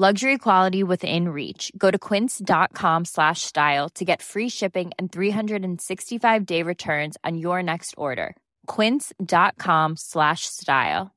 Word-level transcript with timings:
Luxury 0.00 0.38
quality 0.38 0.82
within 0.82 1.28
reach. 1.28 1.70
Go 1.76 1.90
to 1.90 1.98
quince.com 1.98 3.04
slash 3.04 3.42
style 3.42 3.90
to 3.90 4.02
get 4.02 4.22
free 4.22 4.48
shipping 4.48 4.92
and 4.98 5.12
365 5.12 6.46
day 6.46 6.62
returns 6.62 7.18
on 7.22 7.36
your 7.36 7.62
next 7.62 7.94
order. 7.98 8.34
Quince.com 8.64 9.98
slash 9.98 10.46
style. 10.46 11.10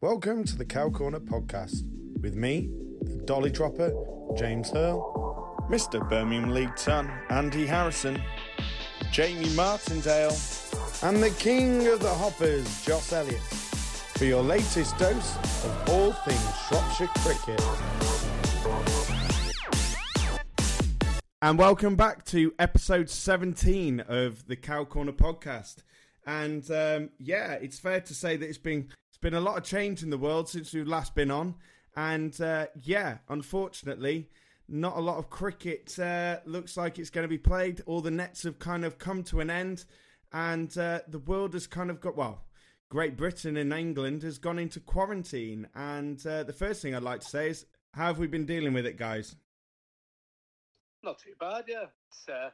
Welcome 0.00 0.42
to 0.46 0.56
the 0.56 0.64
Cow 0.64 0.90
Corner 0.90 1.20
podcast 1.20 1.84
with 2.20 2.34
me, 2.34 2.68
the 3.00 3.22
Dolly 3.24 3.50
Dropper, 3.50 3.92
James 4.36 4.70
Hurl, 4.70 5.54
Mr. 5.70 6.00
Birmingham 6.08 6.50
League 6.50 6.74
Ton, 6.74 7.08
Andy 7.30 7.64
Harrison, 7.64 8.20
Jamie 9.12 9.50
Martindale, 9.50 10.36
and 11.04 11.22
the 11.22 11.30
King 11.38 11.86
of 11.86 12.00
the 12.00 12.12
Hoppers, 12.12 12.84
Joss 12.84 13.12
Elliott, 13.12 13.67
for 14.18 14.24
your 14.24 14.42
latest 14.42 14.98
dose 14.98 15.36
of 15.64 15.88
all 15.90 16.12
things 16.12 16.42
Shropshire 16.66 17.06
cricket. 17.18 17.62
And 21.40 21.56
welcome 21.56 21.94
back 21.94 22.24
to 22.26 22.52
episode 22.58 23.08
17 23.08 24.00
of 24.00 24.44
the 24.48 24.56
Cow 24.56 24.84
Corner 24.84 25.12
podcast. 25.12 25.84
And 26.26 26.68
um, 26.72 27.10
yeah, 27.20 27.52
it's 27.52 27.78
fair 27.78 28.00
to 28.00 28.12
say 28.12 28.36
that 28.36 28.44
it's 28.44 28.58
been 28.58 28.88
it's 29.08 29.18
been 29.18 29.34
a 29.34 29.40
lot 29.40 29.56
of 29.56 29.62
change 29.62 30.02
in 30.02 30.10
the 30.10 30.18
world 30.18 30.48
since 30.48 30.74
we've 30.74 30.88
last 30.88 31.14
been 31.14 31.30
on. 31.30 31.54
And 31.94 32.38
uh, 32.40 32.66
yeah, 32.82 33.18
unfortunately, 33.28 34.30
not 34.68 34.96
a 34.96 35.00
lot 35.00 35.18
of 35.18 35.30
cricket 35.30 35.96
uh, 35.96 36.38
looks 36.44 36.76
like 36.76 36.98
it's 36.98 37.10
going 37.10 37.22
to 37.24 37.28
be 37.28 37.38
played. 37.38 37.82
All 37.86 38.00
the 38.00 38.10
nets 38.10 38.42
have 38.42 38.58
kind 38.58 38.84
of 38.84 38.98
come 38.98 39.22
to 39.24 39.38
an 39.38 39.48
end, 39.48 39.84
and 40.32 40.76
uh, 40.76 41.02
the 41.06 41.20
world 41.20 41.54
has 41.54 41.68
kind 41.68 41.88
of 41.88 42.00
got 42.00 42.16
well. 42.16 42.47
Great 42.90 43.18
Britain 43.18 43.58
and 43.58 43.72
England 43.72 44.22
has 44.22 44.38
gone 44.38 44.58
into 44.58 44.80
quarantine, 44.80 45.68
and 45.74 46.24
uh, 46.26 46.42
the 46.42 46.54
first 46.54 46.80
thing 46.80 46.94
I'd 46.94 47.02
like 47.02 47.20
to 47.20 47.28
say 47.28 47.50
is, 47.50 47.66
how 47.92 48.06
have 48.06 48.18
we 48.18 48.26
been 48.26 48.46
dealing 48.46 48.72
with 48.72 48.86
it, 48.86 48.96
guys? 48.96 49.36
Not 51.02 51.18
too 51.18 51.34
bad, 51.38 51.64
yeah. 51.68 51.84
It's 52.08 52.26
uh, 52.28 52.48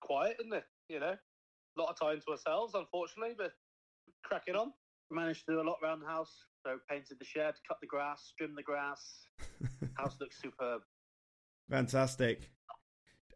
quiet, 0.00 0.36
isn't 0.40 0.52
it? 0.52 0.64
You 0.88 0.98
know, 0.98 1.14
a 1.14 1.80
lot 1.80 1.90
of 1.90 1.98
time 2.00 2.20
to 2.26 2.32
ourselves, 2.32 2.74
unfortunately, 2.74 3.34
but 3.38 3.52
cracking 4.24 4.56
on. 4.56 4.72
Managed 5.10 5.46
to 5.46 5.52
do 5.52 5.60
a 5.60 5.62
lot 5.62 5.78
around 5.82 6.00
the 6.00 6.06
house. 6.06 6.44
So 6.66 6.78
painted 6.90 7.18
the 7.18 7.24
shed, 7.24 7.54
cut 7.66 7.78
the 7.80 7.86
grass, 7.86 8.32
trimmed 8.36 8.58
the 8.58 8.62
grass. 8.62 9.26
house 9.96 10.16
looks 10.20 10.40
superb. 10.42 10.82
Fantastic. 11.70 12.50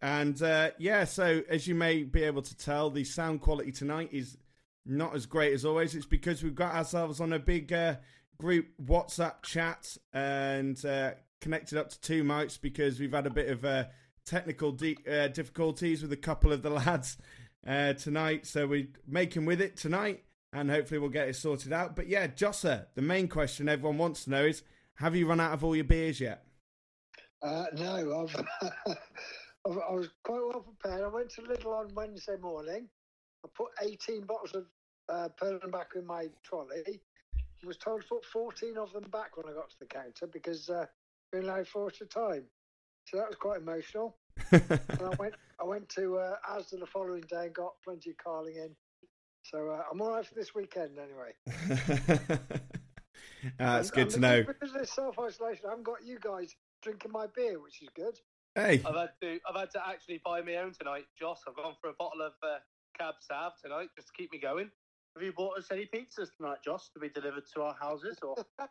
And 0.03 0.43
uh, 0.43 0.71
yeah, 0.79 1.05
so 1.05 1.43
as 1.49 1.67
you 1.67 1.75
may 1.77 2.03
be 2.03 2.25
able 2.25 2.43
to 2.43 2.57
tell, 2.57 2.91
the 2.91 3.05
sound 3.05 3.41
quality 3.41 3.71
tonight 3.71 4.09
is 4.13 4.37
not 4.85 5.15
as 5.15 5.27
great 5.27 5.53
as 5.53 5.65
always. 5.65 5.95
It's 5.95 6.07
because 6.07 6.43
we've 6.43 6.55
got 6.55 6.75
ourselves 6.75 7.21
on 7.21 7.33
a 7.33 7.39
big 7.39 7.73
uh, 7.73 7.97
group 8.39 8.67
WhatsApp 8.85 9.43
chat 9.43 9.97
and 10.13 10.83
uh, 10.85 11.13
connected 11.41 11.79
up 11.79 11.91
to 11.91 12.01
two 12.01 12.25
mics 12.25 12.61
because 12.61 12.99
we've 12.99 13.13
had 13.13 13.27
a 13.27 13.31
bit 13.31 13.49
of 13.49 13.65
uh, 13.65 13.85
technical 14.25 14.73
de- 14.73 14.99
uh, 15.11 15.29
difficulties 15.29 16.03
with 16.03 16.13
a 16.13 16.17
couple 16.17 16.53
of 16.53 16.63
the 16.63 16.71
lads 16.87 17.17
uh, 17.67 17.93
tonight. 17.95 18.47
So 18.47 18.67
we're 18.67 18.89
making 19.07 19.45
with 19.45 19.61
it 19.61 19.77
tonight 19.77 20.25
and 20.53 20.71
hopefully 20.71 20.99
we'll 20.99 21.11
get 21.11 21.29
it 21.29 21.37
sorted 21.37 21.73
out. 21.73 21.97
But 21.97 22.09
yeah, 22.09 22.27
Josser, 22.27 22.87
the 22.95 23.03
main 23.03 23.29
question 23.29 23.69
everyone 23.69 23.99
wants 23.99 24.25
to 24.25 24.31
know 24.31 24.45
is 24.45 24.63
have 24.97 25.17
you 25.17 25.27
run 25.27 25.41
out 25.41 25.53
of 25.53 25.65
all 25.65 25.75
your 25.75 25.85
beers 25.85 26.21
yet? 26.21 26.45
Uh, 27.43 27.65
no, 27.75 28.23
I've, 28.23 28.37
I've, 28.87 29.79
I 29.79 29.93
was 29.93 30.09
quite 30.23 30.41
well 30.41 30.61
prepared. 30.61 31.03
I 31.03 31.09
went 31.09 31.31
to 31.31 31.43
Lidl 31.43 31.79
on 31.79 31.95
Wednesday 31.95 32.37
morning. 32.41 32.89
I 33.45 33.49
put 33.55 33.69
18 33.81 34.23
bottles 34.23 34.55
of 34.55 34.67
uh, 35.09 35.29
back 35.71 35.91
in 35.97 36.07
my 36.07 36.27
trolley. 36.43 37.01
I 37.37 37.67
was 37.67 37.77
told 37.77 38.03
to 38.03 38.09
put 38.09 38.25
14 38.25 38.77
of 38.77 38.93
them 38.93 39.05
back 39.11 39.37
when 39.37 39.47
I 39.47 39.55
got 39.55 39.71
to 39.71 39.79
the 39.79 39.87
counter 39.87 40.27
because 40.27 40.69
uh, 40.69 40.87
we 41.33 41.41
allowed 41.41 41.69
four 41.69 41.89
at 41.89 42.01
a 42.01 42.07
time. 42.07 42.45
So 43.05 43.17
that 43.17 43.29
was 43.29 43.37
quite 43.37 43.61
emotional. 43.61 44.17
and 44.51 44.81
I 45.01 45.15
went, 45.19 45.35
I 45.61 45.65
went 45.65 45.89
to 45.91 46.19
uh, 46.19 46.37
Asda 46.51 46.81
the 46.81 46.87
following 46.87 47.23
day 47.23 47.47
and 47.47 47.55
got 47.55 47.75
plenty 47.85 48.11
of 48.11 48.17
carling 48.17 48.57
in. 48.57 48.71
So 49.45 49.71
uh, 49.71 49.83
I'm 49.91 50.01
all 50.01 50.13
right 50.13 50.27
for 50.27 50.35
this 50.35 50.55
weekend 50.55 50.99
anyway. 50.99 52.39
Uh, 53.59 53.77
that's 53.77 53.91
good 53.91 54.03
and 54.03 54.11
to 54.13 54.21
know. 54.21 54.43
Because 54.45 54.71
of 54.71 54.79
this 54.79 54.93
self 54.93 55.19
isolation, 55.19 55.65
I 55.67 55.71
haven't 55.71 55.85
got 55.85 56.05
you 56.05 56.19
guys 56.21 56.55
drinking 56.81 57.11
my 57.11 57.27
beer, 57.35 57.61
which 57.61 57.83
is 57.83 57.89
good. 57.95 58.17
Hey, 58.55 58.83
I've 58.87 58.95
had 58.95 59.11
to 59.21 59.41
I've 59.49 59.57
had 59.57 59.71
to 59.73 59.83
actually 59.87 60.21
buy 60.25 60.43
my 60.43 60.57
own 60.57 60.73
tonight, 60.73 61.07
Joss. 61.19 61.43
I've 61.49 61.57
gone 61.57 61.75
for 61.81 61.91
a 61.91 61.95
bottle 61.95 62.23
of 62.23 62.33
uh, 62.43 62.59
Cab 62.99 63.15
Sav 63.21 63.53
tonight 63.63 63.89
just 63.97 64.09
to 64.09 64.13
keep 64.17 64.33
me 64.33 64.39
going. 64.39 64.71
Have 65.15 65.23
you 65.23 65.33
bought 65.37 65.59
us 65.59 65.69
any 65.71 65.89
pizzas 65.95 66.29
tonight, 66.37 66.59
Joss, 66.65 66.91
to 66.95 67.01
be 67.01 67.09
delivered 67.09 67.45
to 67.55 67.63
our 67.63 67.77
houses? 67.81 68.19
Or 68.23 68.35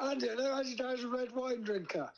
Andy, 0.00 0.30
I 0.30 0.34
know 0.34 0.54
Andy 0.56 0.74
Dow's 0.76 1.04
a 1.04 1.08
red 1.08 1.32
wine 1.32 1.62
drinker. 1.62 2.10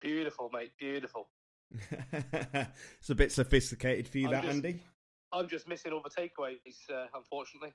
beautiful, 0.00 0.50
mate, 0.52 0.72
beautiful. 0.78 1.28
it's 1.92 3.10
a 3.10 3.14
bit 3.14 3.32
sophisticated 3.32 4.08
for 4.08 4.18
you, 4.18 4.26
I'm 4.26 4.32
that 4.32 4.42
just- 4.44 4.54
Andy. 4.54 4.82
I'm 5.30 5.46
just 5.46 5.68
missing 5.68 5.92
all 5.92 6.02
the 6.02 6.08
takeaways, 6.08 6.56
uh, 6.90 7.04
unfortunately. 7.14 7.74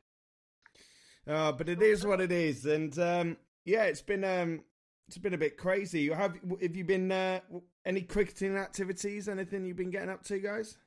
Uh, 1.27 1.51
but 1.51 1.69
it 1.69 1.83
is 1.83 2.03
what 2.03 2.19
it 2.19 2.31
is, 2.31 2.65
and 2.65 2.97
um, 2.97 3.37
yeah, 3.63 3.83
it's 3.83 4.01
been 4.01 4.23
um, 4.23 4.61
it's 5.07 5.19
been 5.19 5.35
a 5.35 5.37
bit 5.37 5.55
crazy. 5.55 6.09
Have 6.09 6.33
have 6.61 6.75
you 6.75 6.83
been 6.83 7.11
uh, 7.11 7.41
any 7.85 8.01
cricketing 8.01 8.57
activities? 8.57 9.29
Anything 9.29 9.65
you've 9.65 9.77
been 9.77 9.91
getting 9.91 10.09
up 10.09 10.23
to, 10.23 10.39
guys? 10.39 10.77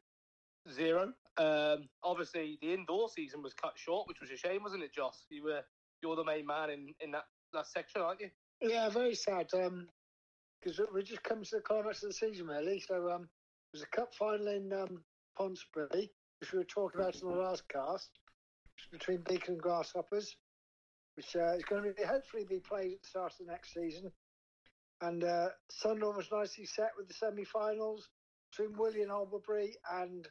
Zero. 0.73 1.13
Um, 1.39 1.89
obviously, 2.03 2.59
the 2.63 2.73
indoor 2.73 3.09
season 3.09 3.43
was 3.43 3.53
cut 3.55 3.73
short, 3.77 4.09
which 4.09 4.21
was 4.21 4.31
a 4.31 4.37
shame, 4.37 4.63
wasn't 4.63 4.83
it, 4.83 4.93
Joss? 4.95 5.27
You 5.31 5.45
were 5.45 5.63
you're 6.03 6.17
the 6.17 6.25
main 6.25 6.47
man 6.47 6.71
in, 6.71 6.95
in 7.01 7.11
that, 7.13 7.25
that 7.53 7.67
section, 7.67 8.03
aren't 8.03 8.21
you? 8.21 8.31
Yeah, 8.61 8.89
very 8.89 9.15
sad. 9.15 9.49
Um, 9.55 9.89
because 10.61 10.81
we're 10.93 11.03
just 11.03 11.23
coming 11.23 11.45
to 11.45 11.57
the 11.57 11.63
climax 11.63 12.03
of 12.03 12.09
the 12.09 12.15
season, 12.15 12.47
really. 12.47 12.81
So 12.81 13.11
um, 13.11 13.29
there's 13.73 13.85
a 13.85 13.97
cup 13.97 14.15
final 14.15 14.49
in 14.49 14.73
um, 14.73 15.03
Pontesbury, 15.37 16.11
which 16.41 16.53
we 16.53 16.59
were 16.59 16.65
talking 16.65 17.01
about 17.01 17.15
in 17.21 17.29
the 17.29 17.35
last 17.35 17.69
cast, 17.69 18.11
between 18.91 19.23
Beacon 19.29 19.55
and 19.55 19.63
Grasshoppers, 19.63 20.37
which 21.15 21.37
uh, 21.37 21.55
is 21.55 21.65
going 21.65 21.85
to 21.85 21.93
be 21.93 22.03
hopefully 22.03 22.45
be 22.49 22.61
played 22.61 22.93
at 22.93 23.03
the 23.03 23.09
start 23.09 23.33
of 23.33 23.47
the 23.47 23.53
next 23.53 23.75
season. 23.75 24.11
And 25.03 25.25
uh, 25.25 25.49
Sunderland 25.71 26.17
was 26.17 26.33
nicely 26.33 26.65
set 26.65 26.91
with 26.97 27.07
the 27.09 27.15
semi-finals 27.15 28.09
between 28.51 28.77
William 28.79 29.11
Albury 29.11 29.77
and 29.93 30.27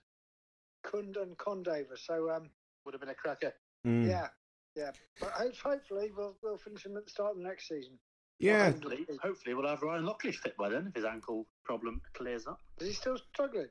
Kund 0.90 1.18
and 1.18 1.38
Condover. 1.38 1.98
So 1.98 2.30
um, 2.32 2.50
Would 2.86 2.94
have 2.94 3.02
been 3.02 3.10
a 3.10 3.16
cracker. 3.16 3.54
Mm. 3.86 4.08
yeah, 4.08 4.28
yeah. 4.76 4.92
But 5.20 5.32
hopefully 5.32 6.12
we'll 6.16 6.36
we'll 6.44 6.58
finish 6.58 6.84
them 6.84 6.98
at 6.98 7.06
the 7.06 7.12
start 7.12 7.32
of 7.32 7.38
the 7.38 7.44
next 7.44 7.68
season. 7.68 7.98
Yeah. 8.40 8.66
Hopefully, 8.72 9.06
hopefully 9.22 9.56
we'll 9.56 9.68
have 9.68 9.82
Ryan 9.82 10.06
Lockley 10.06 10.32
fit 10.32 10.58
by 10.58 10.70
then 10.70 10.88
if 10.88 10.96
his 10.96 11.06
ankle 11.06 11.46
problem 11.64 12.02
clears 12.14 12.48
up. 12.48 12.60
Is 12.80 12.88
he 12.88 12.94
still 12.94 13.18
struggling? 13.34 13.68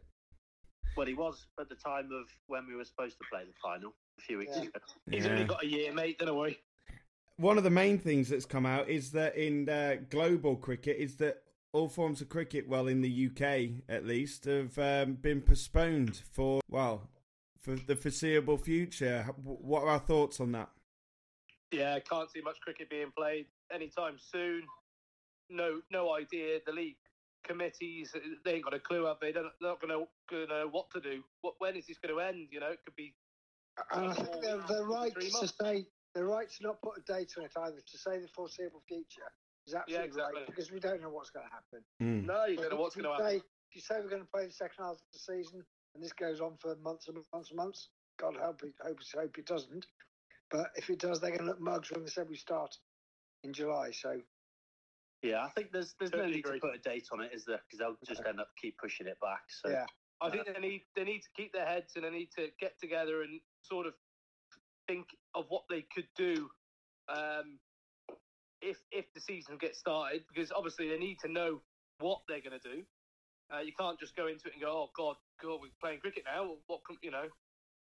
Well, 0.97 1.07
he 1.07 1.15
was 1.15 1.47
at 1.61 1.69
the 1.69 1.75
time 1.75 2.11
of 2.13 2.27
when 2.47 2.67
we 2.67 2.75
were 2.77 2.85
supposed 2.85 3.19
to 3.19 3.25
play 3.31 3.43
the 3.45 3.53
final 3.63 3.93
a 4.19 4.23
few 4.23 4.39
weeks 4.39 4.53
Yeah. 4.57 4.63
ago. 4.63 4.79
He's 5.11 5.27
only 5.27 5.45
got 5.45 5.65
a 5.65 5.67
year, 5.67 5.93
mate. 5.93 6.19
Don't 6.19 6.37
worry. 6.37 6.59
One 7.37 7.59
of 7.59 7.65
the 7.65 7.71
main 7.71 7.99
things 7.99 8.29
that's 8.29 8.47
come 8.47 8.65
out 8.65 8.89
is 8.89 9.11
that 9.11 9.37
in 9.37 9.69
uh, 9.69 9.97
global 10.09 10.55
cricket 10.57 10.97
is 10.99 11.17
that 11.17 11.43
all 11.75 11.89
forms 11.89 12.21
of 12.21 12.29
cricket, 12.29 12.69
well, 12.69 12.87
in 12.87 13.03
the 13.03 13.29
UK 13.29 13.83
at 13.89 14.07
least, 14.07 14.45
have 14.45 14.79
um, 14.79 15.15
been 15.15 15.43
postponed 15.43 16.23
for 16.31 16.61
well 16.71 17.09
for 17.61 17.75
the 17.75 17.97
foreseeable 17.97 18.57
future. 18.57 19.25
What 19.43 19.83
are 19.83 19.89
our 19.89 19.99
thoughts 19.99 20.39
on 20.39 20.53
that? 20.53 20.71
Yeah, 21.73 21.95
I 21.95 22.01
can't 22.01 22.31
see 22.31 22.41
much 22.43 22.61
cricket 22.61 22.89
being 22.89 23.11
played 23.17 23.47
anytime 23.73 24.17
soon. 24.19 24.63
No, 25.51 25.81
no 25.91 26.15
idea. 26.15 26.59
The 26.65 26.73
league 26.73 26.97
committees, 27.43 28.15
they 28.45 28.55
ain't 28.55 28.65
got 28.65 28.75
a 28.75 28.79
clue, 28.79 29.07
have 29.07 29.17
they? 29.21 29.33
They're 29.33 29.43
not 29.61 29.81
going 29.81 30.07
to 30.31 30.47
know 30.47 30.69
what 30.71 30.91
to 30.93 31.01
do. 31.01 31.25
What, 31.41 31.55
when 31.59 31.75
is 31.75 31.87
this 31.89 31.99
going 31.99 32.15
to 32.15 32.21
end? 32.21 32.49
You 32.53 32.61
know, 32.61 32.71
it 32.71 32.79
could 32.85 32.95
be. 32.95 33.15
And 33.93 34.11
I 34.11 34.15
think 34.15 34.43
they're, 34.43 34.63
they're 34.69 34.85
right 34.85 35.13
to 35.13 35.49
say 35.49 35.87
they're 36.15 36.27
right 36.27 36.49
to 36.49 36.63
not 36.63 36.81
put 36.81 36.99
a 36.99 37.13
date 37.13 37.33
on 37.37 37.45
it 37.45 37.53
either. 37.59 37.81
To 37.81 37.99
say 37.99 38.21
the 38.21 38.29
foreseeable 38.29 38.83
future 38.87 39.33
is 39.67 39.75
absolutely 39.75 40.07
exactly. 40.07 40.41
right 40.41 40.47
because 40.47 40.71
we 40.71 40.81
don't 40.81 41.01
know 41.01 41.11
what's 41.11 41.31
going 41.31 41.47
to 41.47 41.53
happen. 41.53 41.85
Mm. 42.03 42.27
No, 42.27 42.45
you 42.47 42.57
don't 42.57 42.71
know 42.71 42.77
what's 42.77 42.97
going 42.97 43.05
to 43.05 43.13
happen. 43.13 43.41
say- 43.41 43.47
If 43.71 43.75
you 43.77 43.81
say 43.81 43.97
we're 44.01 44.09
going 44.11 44.23
to 44.23 44.29
play 44.29 44.47
the 44.47 44.53
second 44.53 44.85
half 44.85 44.93
of 44.97 45.03
the 45.13 45.19
season 45.19 45.65
and 45.95 46.03
this 46.03 46.13
goes 46.13 46.41
on 46.41 46.57
for 46.59 46.77
months 46.77 47.09
and 47.09 47.19
months 47.33 47.51
and 47.51 47.57
months, 47.57 47.89
God 48.19 48.37
help 48.37 48.63
it, 48.63 48.75
hope, 48.83 48.99
hope 49.15 49.39
it 49.39 49.47
doesn't. 49.47 49.87
But 50.51 50.71
if 50.77 50.91
it 50.91 50.99
does, 51.01 51.21
they're 51.21 51.31
going 51.31 51.41
to 51.43 51.47
look 51.47 51.61
mugs 51.61 51.91
when 51.91 52.05
they 52.05 52.11
said 52.11 52.29
we 52.29 52.37
start 52.37 52.77
in 53.43 53.53
July. 53.53 53.91
So 53.91 54.21
Yeah, 55.23 55.45
I 55.45 55.49
think 55.51 55.73
there's 55.73 55.95
there's 55.99 56.11
Totally 56.11 56.31
no 56.31 56.37
need 56.37 56.45
agree. 56.47 56.61
to 56.61 56.67
put 56.67 56.75
a 56.77 56.79
date 56.79 57.09
on 57.13 57.21
it, 57.23 57.33
is 57.35 57.45
there? 57.45 57.61
Because 57.67 57.79
they'll 57.79 57.97
just 58.07 58.27
end 58.27 58.41
up 58.41 58.49
keep 58.61 58.77
pushing 58.79 59.07
it 59.07 59.19
back. 59.21 59.43
So 59.49 59.71
yeah, 59.71 59.87
I 60.21 60.31
think 60.31 60.47
they 60.47 60.61
need 60.61 60.83
they 60.95 61.05
need 61.05 61.23
to 61.23 61.31
keep 61.37 61.53
their 61.53 61.67
heads 61.67 61.97
and 61.97 62.05
they 62.05 62.11
need 62.11 62.31
to 62.37 62.49
get 62.61 62.79
together 62.81 63.23
and 63.23 63.41
sort 63.63 63.87
of 63.87 63.95
think 64.87 65.07
of 65.35 65.47
what 65.49 65.65
they 65.71 65.83
could 65.95 66.09
do 66.15 66.51
um, 67.09 67.59
if 68.65 68.79
if 68.91 69.05
the 69.15 69.21
season 69.21 69.59
gets 69.61 69.79
started 69.79 70.25
because 70.33 70.51
obviously 70.51 70.89
they 70.89 70.99
need 70.99 71.19
to 71.21 71.31
know 71.31 71.61
what 72.01 72.21
they're 72.29 72.41
going 72.41 72.59
to 72.59 72.69
do. 72.77 72.83
Uh, 73.53 73.61
you 73.61 73.73
can't 73.79 74.01
just 74.01 74.17
go 74.17 74.27
into 74.27 74.49
it 74.49 74.55
and 74.55 74.63
go, 74.63 74.71
"Oh 74.71 74.91
God, 74.97 75.17
God, 75.43 75.61
we're 75.61 75.69
playing 75.81 76.01
cricket 76.01 76.25
now." 76.25 76.55
What 76.67 76.81
can, 76.87 76.97
you 77.03 77.11
know? 77.11 77.27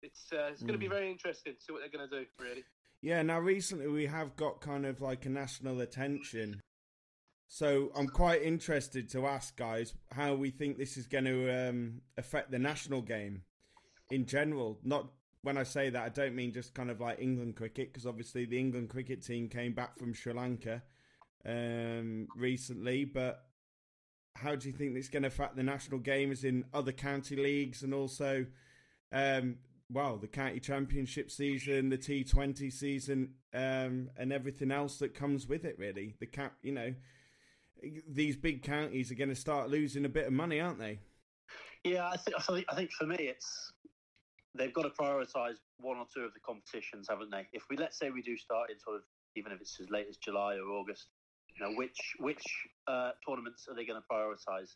It's 0.03 0.27
uh, 0.33 0.51
it's 0.53 0.63
going 0.63 0.75
to 0.75 0.79
be 0.79 0.87
Mm. 0.87 0.91
very 0.91 1.11
interesting 1.11 1.55
to 1.55 1.61
see 1.61 1.73
what 1.73 1.81
they're 1.81 1.97
going 1.99 2.09
to 2.09 2.21
do. 2.21 2.27
Really. 2.39 2.65
Yeah, 3.01 3.23
now 3.23 3.41
recently 3.41 3.89
we 3.89 4.07
have 4.07 4.37
got 4.37 4.61
kind 4.61 4.85
of 4.87 5.01
like 5.01 5.25
a 5.27 5.31
national 5.31 5.81
attention. 5.81 6.61
So 7.49 7.91
I'm 7.97 8.09
quite 8.09 8.43
interested 8.43 9.09
to 9.11 9.27
ask 9.27 9.57
guys 9.57 9.95
how 10.13 10.35
we 10.35 10.51
think 10.51 10.77
this 10.77 10.97
is 10.99 11.07
going 11.07 11.25
to 11.25 11.69
um, 11.71 12.03
affect 12.19 12.51
the 12.51 12.59
national 12.59 13.01
game 13.03 13.43
in 14.11 14.27
general. 14.27 14.79
Not 14.85 15.09
when 15.43 15.57
I 15.57 15.63
say 15.63 15.91
that, 15.91 16.03
I 16.03 16.09
don't 16.09 16.35
mean 16.35 16.53
just 16.53 16.75
kind 16.75 16.91
of 16.91 17.01
like 17.01 17.21
England 17.21 17.57
cricket, 17.57 17.93
because 17.93 18.07
obviously 18.07 18.45
the 18.45 18.59
England 18.59 18.91
cricket 18.91 19.25
team 19.25 19.49
came 19.49 19.73
back 19.73 19.99
from 19.99 20.15
Sri 20.15 20.33
Lanka 20.33 20.83
um, 21.47 22.29
recently. 22.37 23.05
But 23.05 23.45
how 24.37 24.55
do 24.55 24.69
you 24.69 24.75
think 24.75 24.97
it's 24.97 25.09
going 25.09 25.23
to 25.23 25.29
affect 25.29 25.57
the 25.57 25.63
national 25.63 26.01
game, 26.01 26.33
as 26.33 26.45
in 26.45 26.65
other 26.75 26.93
county 26.93 27.37
leagues 27.37 27.83
and 27.83 27.95
also 27.95 28.47
um, 29.13 29.57
well, 29.91 30.19
the 30.19 30.27
county 30.27 30.61
championship 30.61 31.31
season, 31.31 31.89
the 31.89 31.97
T 31.97 32.23
Twenty 32.25 32.71
season, 32.71 33.35
um, 33.55 34.11
and 34.17 34.33
everything 34.33 34.71
else 34.71 34.99
that 34.99 35.15
comes 35.15 35.49
with 35.49 35.65
it. 35.65 35.77
Really, 35.79 36.15
the 36.21 36.27
cap, 36.27 36.55
you 36.63 36.73
know, 36.73 36.95
these 38.07 38.37
big 38.37 38.63
counties 38.63 39.11
are 39.11 39.15
going 39.15 39.31
to 39.31 39.35
start 39.35 39.71
losing 39.71 40.05
a 40.05 40.11
bit 40.11 40.27
of 40.27 40.33
money, 40.33 40.61
aren't 40.61 40.79
they? 40.79 40.99
Yeah, 41.85 42.07
I 42.07 42.17
think 42.17 42.67
I 42.69 42.75
think 42.75 42.93
for 42.93 43.07
me 43.07 43.17
it's 43.17 43.73
they've 44.55 44.73
got 44.73 44.83
to 44.83 44.91
prioritise 44.91 45.57
one 45.79 45.97
or 45.99 46.07
two 46.13 46.23
of 46.23 46.33
the 46.35 46.41
competitions, 46.41 47.07
haven't 47.09 47.31
they? 47.31 47.47
If 47.53 47.65
we 47.71 47.77
let's 47.77 47.99
say 47.99 48.11
we 48.11 48.23
do 48.23 48.37
start 48.37 48.71
in 48.71 48.79
sort 48.79 48.97
of 48.97 49.03
even 49.37 49.53
if 49.53 49.61
it's 49.61 49.79
as 49.81 49.91
late 49.91 50.07
as 50.09 50.17
July 50.17 50.57
or 50.57 50.71
August, 50.71 51.09
you 51.55 51.65
know, 51.65 51.75
which 51.77 51.99
which 52.19 52.43
uh, 52.87 53.11
tournaments 53.27 53.67
are 53.69 53.75
they 53.75 53.85
going 53.85 54.01
to 54.01 54.07
prioritise? 54.11 54.75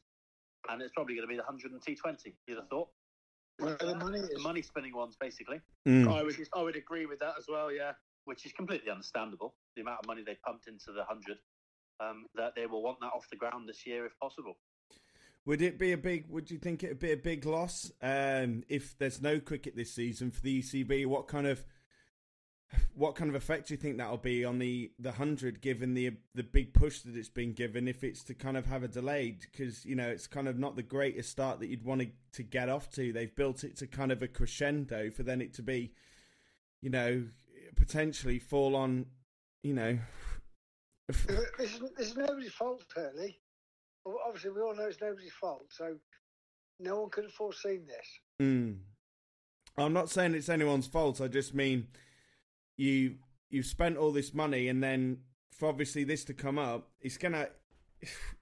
And 0.68 0.80
it's 0.80 0.92
probably 0.94 1.14
going 1.16 1.26
to 1.26 1.30
be 1.32 1.36
the 1.36 1.42
hundred 1.42 1.72
and 1.72 1.82
T 1.82 1.94
Twenty. 1.94 2.36
You'd 2.46 2.58
have 2.58 2.68
thought. 2.68 2.88
where 3.58 3.76
the 3.76 3.94
money 3.96 4.20
The 4.20 4.40
money 4.40 4.62
spinning 4.62 4.94
ones, 4.94 5.16
basically, 5.20 5.60
I 5.86 6.22
would 6.22 6.36
I 6.54 6.62
would 6.62 6.76
agree 6.76 7.06
with 7.06 7.18
that 7.20 7.34
as 7.38 7.46
well. 7.48 7.72
Yeah. 7.72 7.92
which 8.24 8.46
is 8.46 8.52
completely 8.52 8.90
understandable. 8.90 9.54
The 9.74 9.82
amount 9.82 9.98
of 10.02 10.06
money 10.06 10.22
they 10.24 10.36
pumped 10.46 10.68
into 10.68 10.92
the 10.94 11.04
hundred, 11.04 11.38
um, 11.98 12.26
that 12.36 12.54
they 12.54 12.66
will 12.66 12.82
want 12.82 13.00
that 13.00 13.12
off 13.12 13.26
the 13.30 13.36
ground 13.36 13.68
this 13.68 13.84
year 13.86 14.06
if 14.06 14.12
possible. 14.20 14.54
Would 15.44 15.60
it 15.60 15.78
be 15.78 15.92
a 15.92 15.98
big? 15.98 16.30
Would 16.30 16.50
you 16.50 16.58
think 16.58 16.84
it'd 16.84 17.00
be 17.00 17.12
a 17.12 17.16
big 17.16 17.44
loss 17.44 17.90
um, 18.00 18.62
if 18.68 18.96
there's 18.98 19.20
no 19.20 19.40
cricket 19.40 19.74
this 19.74 19.92
season 19.92 20.30
for 20.30 20.40
the 20.40 20.62
ECB? 20.62 21.06
What 21.06 21.26
kind 21.26 21.46
of 21.46 21.64
what 22.94 23.16
kind 23.16 23.28
of 23.28 23.34
effect 23.34 23.68
do 23.68 23.74
you 23.74 23.78
think 23.78 23.98
that'll 23.98 24.16
be 24.18 24.44
on 24.44 24.58
the 24.58 24.92
the 25.00 25.12
hundred, 25.12 25.60
given 25.60 25.94
the 25.94 26.12
the 26.34 26.44
big 26.44 26.72
push 26.74 27.00
that 27.00 27.16
it's 27.16 27.28
been 27.28 27.52
given? 27.54 27.88
If 27.88 28.04
it's 28.04 28.22
to 28.24 28.34
kind 28.34 28.56
of 28.56 28.66
have 28.66 28.84
a 28.84 28.88
delayed, 28.88 29.40
because 29.50 29.84
you 29.84 29.96
know 29.96 30.08
it's 30.08 30.28
kind 30.28 30.46
of 30.46 30.58
not 30.58 30.76
the 30.76 30.82
greatest 30.82 31.30
start 31.30 31.58
that 31.60 31.68
you'd 31.68 31.84
want 31.84 32.06
to 32.32 32.42
get 32.42 32.68
off 32.68 32.88
to. 32.90 33.12
They've 33.12 33.34
built 33.34 33.64
it 33.64 33.76
to 33.78 33.86
kind 33.88 34.12
of 34.12 34.22
a 34.22 34.28
crescendo 34.28 35.10
for 35.10 35.24
then 35.24 35.40
it 35.40 35.54
to 35.54 35.62
be, 35.62 35.92
you 36.80 36.90
know, 36.90 37.24
potentially 37.74 38.38
fall 38.38 38.76
on, 38.76 39.06
you 39.62 39.74
know. 39.74 39.98
This 41.58 41.74
is, 41.74 41.82
this 41.96 42.16
nobody's 42.16 42.52
fault, 42.52 42.84
Hurley. 42.94 43.41
Obviously, 44.04 44.50
we 44.50 44.60
all 44.60 44.74
know 44.74 44.86
it's 44.86 45.00
nobody's 45.00 45.32
fault, 45.32 45.66
so 45.70 45.96
no 46.80 47.00
one 47.00 47.10
could 47.10 47.24
have 47.24 47.32
foreseen 47.32 47.86
this. 47.86 48.06
Mm. 48.40 48.78
I'm 49.76 49.92
not 49.92 50.10
saying 50.10 50.34
it's 50.34 50.48
anyone's 50.48 50.86
fault. 50.86 51.20
I 51.20 51.28
just 51.28 51.54
mean 51.54 51.88
you 52.76 53.16
you've 53.48 53.66
spent 53.66 53.96
all 53.96 54.12
this 54.12 54.34
money, 54.34 54.68
and 54.68 54.82
then 54.82 55.18
for 55.52 55.68
obviously 55.68 56.04
this 56.04 56.24
to 56.24 56.34
come 56.34 56.58
up, 56.58 56.90
it's 57.00 57.16
gonna 57.16 57.48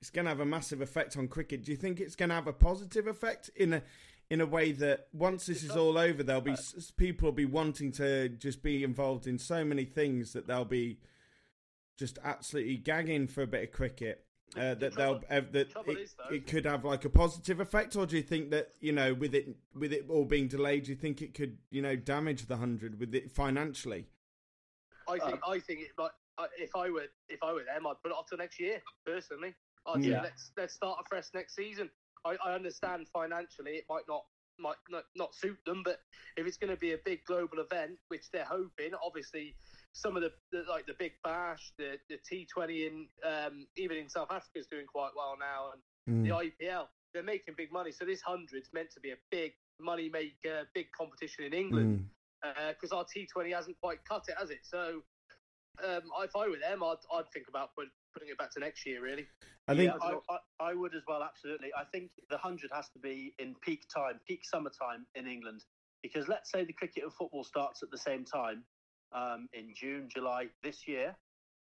it's 0.01 0.11
gonna 0.11 0.29
have 0.29 0.41
a 0.41 0.47
massive 0.47 0.81
effect 0.81 1.17
on 1.17 1.29
cricket. 1.29 1.65
Do 1.65 1.71
you 1.73 1.77
think 1.77 2.01
it's 2.01 2.17
gonna 2.17 2.35
have 2.35 2.47
a 2.47 2.53
positive 2.53 3.07
effect 3.07 3.51
in 3.55 3.75
a 3.75 3.83
in 4.31 4.41
a 4.41 4.47
way 4.47 4.71
that 4.73 5.09
once 5.13 5.47
this 5.47 5.65
is 5.65 5.73
all 5.73 5.99
over, 5.99 6.23
there'll 6.23 6.41
be 6.41 6.55
people 6.97 7.27
will 7.27 7.33
be 7.33 7.45
wanting 7.45 7.91
to 7.93 8.29
just 8.29 8.63
be 8.63 8.85
involved 8.85 9.27
in 9.27 9.39
so 9.39 9.65
many 9.65 9.85
things 9.85 10.33
that 10.33 10.47
they'll 10.47 10.65
be 10.65 10.99
just 11.99 12.19
absolutely 12.25 12.77
gagging 12.77 13.27
for 13.27 13.43
a 13.43 13.47
bit 13.47 13.65
of 13.65 13.73
cricket. 13.73 14.25
Uh, 14.57 14.75
that 14.75 14.93
trouble- 14.95 15.23
they'll 15.31 15.39
uh, 15.39 15.43
that 15.53 15.71
trouble 15.71 15.93
it, 15.93 15.99
is, 16.01 16.15
it 16.33 16.47
could 16.47 16.65
have 16.65 16.85
like 16.85 17.05
a 17.05 17.11
positive 17.11 17.61
effect, 17.61 17.95
or 17.95 18.05
do 18.05 18.17
you 18.17 18.23
think 18.23 18.51
that 18.51 18.71
you 18.81 18.91
know 18.93 19.15
with 19.15 19.35
it 19.35 19.49
with 19.75 19.93
it 19.93 20.07
all 20.09 20.25
being 20.25 20.49
delayed, 20.49 20.85
do 20.85 20.91
you 20.91 20.97
think 20.97 21.23
it 21.23 21.35
could 21.35 21.57
you 21.71 21.81
know 21.83 21.95
damage 21.95 22.47
the 22.47 22.57
hundred 22.57 22.99
with 22.99 23.15
it 23.15 23.31
financially? 23.31 24.07
I 25.09 25.19
think 25.19 25.41
I 25.47 25.59
think 25.61 25.81
it 25.81 25.89
like 25.99 26.11
I- 26.39 26.49
if 26.59 26.75
I 26.75 26.91
were 26.91 27.07
if 27.29 27.43
I 27.43 27.53
were 27.53 27.63
them, 27.65 27.87
I'd 27.87 28.03
put 28.03 28.11
it 28.11 28.17
off 28.17 28.27
to 28.31 28.37
next 28.37 28.59
year. 28.59 28.83
Personally, 29.07 29.55
I'd 29.87 30.03
say 30.03 30.11
Yeah. 30.11 30.23
let's 30.23 30.51
let's 30.57 30.75
start 30.75 30.99
afresh 31.05 31.27
next 31.33 31.55
season. 31.55 31.89
I, 32.25 32.37
I 32.45 32.53
understand 32.55 33.07
financially 33.13 33.73
it 33.77 33.85
might 33.89 34.05
not 34.09 34.25
might 34.59 34.77
not, 34.91 35.05
not 35.17 35.35
suit 35.35 35.57
them, 35.65 35.83
but 35.85 36.01
if 36.37 36.47
it's 36.47 36.59
going 36.59 36.69
to 36.71 36.77
be 36.77 36.93
a 36.93 36.99
big 37.05 37.25
global 37.25 37.61
event, 37.61 37.99
which 38.09 38.31
they're 38.31 38.45
hoping, 38.45 38.91
obviously 39.03 39.55
some 39.93 40.17
of 40.17 40.23
the, 40.23 40.31
the 40.53 40.65
like 40.69 40.87
the 40.87 40.95
Big 40.99 41.13
Bash, 41.25 41.73
the 41.79 41.99
the 42.09 42.17
T 42.29 42.47
Twenty 42.53 42.87
in 42.87 43.07
um, 43.25 43.67
even 43.77 43.97
in 43.97 44.09
South 44.09 44.29
Africa 44.31 44.59
is 44.59 44.67
doing 44.67 44.87
quite 44.87 45.11
well 45.17 45.37
now, 45.39 45.73
and 45.73 46.25
the 46.25 46.31
IPL 46.31 46.87
they're 47.13 47.23
making 47.23 47.55
big 47.57 47.73
money. 47.73 47.93
So 47.93 48.05
this 48.05 48.21
hundred's 48.21 48.71
meant 48.73 48.91
to 48.95 49.01
be 49.01 49.11
a 49.11 49.17
big 49.31 49.53
money 49.81 50.11
maker, 50.13 50.69
big 50.75 50.87
competition 50.97 51.45
in 51.45 51.53
England 51.53 52.05
Mm. 52.43 52.69
because 52.69 52.93
our 52.93 53.05
T20 53.05 53.55
hasn't 53.55 53.77
quite 53.81 54.05
cut 54.05 54.25
it, 54.29 54.35
has 54.39 54.51
it? 54.51 54.61
So 54.63 55.03
um, 55.85 56.03
if 56.23 56.37
I 56.37 56.49
were 56.49 56.57
them, 56.57 56.83
I'd, 56.83 56.97
I'd 57.13 57.31
think 57.33 57.49
about 57.49 57.75
put, 57.75 57.89
putting 58.13 58.29
it 58.29 58.39
back 58.39 58.53
to 58.55 58.61
next 58.61 58.87
year, 58.87 59.03
really. 59.03 59.27
I 59.69 59.77
think 59.77 59.93
Yeah, 59.93 59.99
I, 60.29 60.35
I, 60.35 60.71
I 60.71 60.75
would 60.75 60.95
as 60.95 61.03
well, 61.07 61.23
absolutely. 61.23 61.69
I 61.77 61.85
think 61.85 62.11
the 62.29 62.37
100 62.37 62.71
has 62.73 62.89
to 62.91 62.99
be 62.99 63.35
in 63.39 63.55
peak 63.63 63.85
time, 63.95 64.21
peak 64.27 64.41
summertime 64.45 65.07
in 65.15 65.27
England. 65.27 65.65
Because 66.03 66.29
let's 66.29 66.51
say 66.51 66.65
the 66.65 66.73
cricket 66.73 67.03
and 67.03 67.13
football 67.13 67.45
starts 67.45 67.83
at 67.83 67.91
the 67.91 67.99
same 67.99 68.25
time 68.25 68.65
um, 69.13 69.49
in 69.53 69.73
June, 69.75 70.09
July 70.15 70.49
this 70.63 70.87
year. 70.87 71.17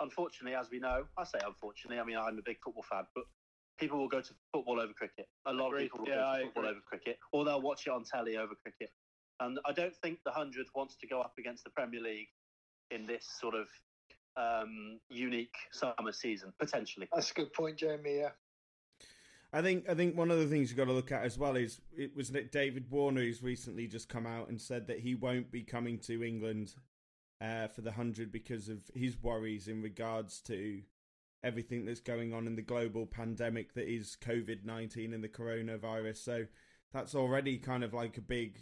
Unfortunately, 0.01 0.55
as 0.58 0.69
we 0.72 0.79
know, 0.79 1.03
I 1.17 1.24
say 1.25 1.39
unfortunately, 1.46 2.00
I 2.00 2.05
mean, 2.05 2.17
I'm 2.17 2.38
a 2.38 2.41
big 2.43 2.58
football 2.63 2.86
fan, 2.89 3.03
but 3.13 3.25
people 3.79 3.98
will 3.98 4.08
go 4.08 4.22
to 4.22 4.34
football 4.53 4.79
over 4.79 4.93
cricket. 4.93 5.27
A 5.46 5.53
lot 5.53 5.67
Agreed. 5.67 5.86
of 5.86 5.91
people 5.91 6.00
will 6.05 6.10
Yeah, 6.10 6.15
go 6.15 6.22
to 6.22 6.27
I 6.27 6.43
football 6.46 6.63
agree. 6.63 6.72
over 6.72 6.81
cricket, 6.86 7.19
or 7.34 7.46
they'll 7.46 7.62
watch 7.62 7.86
it 7.88 7.91
on 7.91 8.03
telly 8.03 8.38
over 8.38 8.53
cricket. 8.55 8.91
And 9.41 9.60
I 9.65 9.72
don't 9.72 9.96
think 9.98 10.19
the 10.25 10.31
100 10.31 10.67
wants 10.75 10.96
to 10.98 11.08
go 11.08 11.22
up 11.22 11.34
against 11.38 11.63
the 11.63 11.69
Premier 11.69 12.01
League 12.01 12.27
in 12.91 13.05
this 13.05 13.25
sort 13.39 13.55
of 13.55 13.67
um, 14.38 15.00
unique 15.10 15.55
summer 15.72 16.12
season, 16.12 16.53
potentially. 16.60 17.08
That's 17.13 17.31
a 17.31 17.34
good 17.34 17.53
point, 17.53 17.77
Jamie. 17.77 18.19
Yeah. 18.19 18.29
I 19.51 19.62
think 19.63 19.89
I 19.89 19.96
think 19.96 20.15
one 20.15 20.29
of 20.29 20.38
the 20.38 20.46
things 20.46 20.69
you've 20.69 20.77
got 20.77 20.86
to 20.86 20.91
look 20.93 21.12
at 21.12 21.24
as 21.24 21.38
well 21.38 21.55
is 21.55 21.81
it 21.98 22.15
was 22.15 22.29
David 22.29 22.86
Warner 22.91 23.22
who's 23.22 23.41
recently 23.41 23.88
just 23.88 24.08
come 24.08 24.27
out 24.27 24.50
and 24.50 24.62
said 24.62 24.86
that 24.88 25.00
he 25.00 25.15
won't 25.15 25.51
be 25.51 25.63
coming 25.63 25.98
to 26.00 26.24
England 26.24 26.75
uh, 27.41 27.67
for 27.67 27.81
the 27.81 27.91
hundred 27.91 28.31
because 28.31 28.69
of 28.69 28.79
his 28.93 29.22
worries 29.22 29.67
in 29.67 29.81
regards 29.81 30.41
to 30.41 30.81
everything 31.43 31.86
that's 31.86 32.01
going 32.01 32.34
on 32.34 32.48
in 32.48 32.55
the 32.55 32.62
global 32.62 33.05
pandemic 33.05 33.74
that 33.74 33.88
is 33.88 34.17
COVID 34.22 34.65
nineteen 34.65 35.13
and 35.13 35.24
the 35.24 35.29
coronavirus. 35.29 36.17
So 36.17 36.46
that's 36.93 37.15
already 37.15 37.58
kind 37.58 37.84
of 37.84 37.93
like 37.93 38.17
a 38.17 38.22
big, 38.22 38.58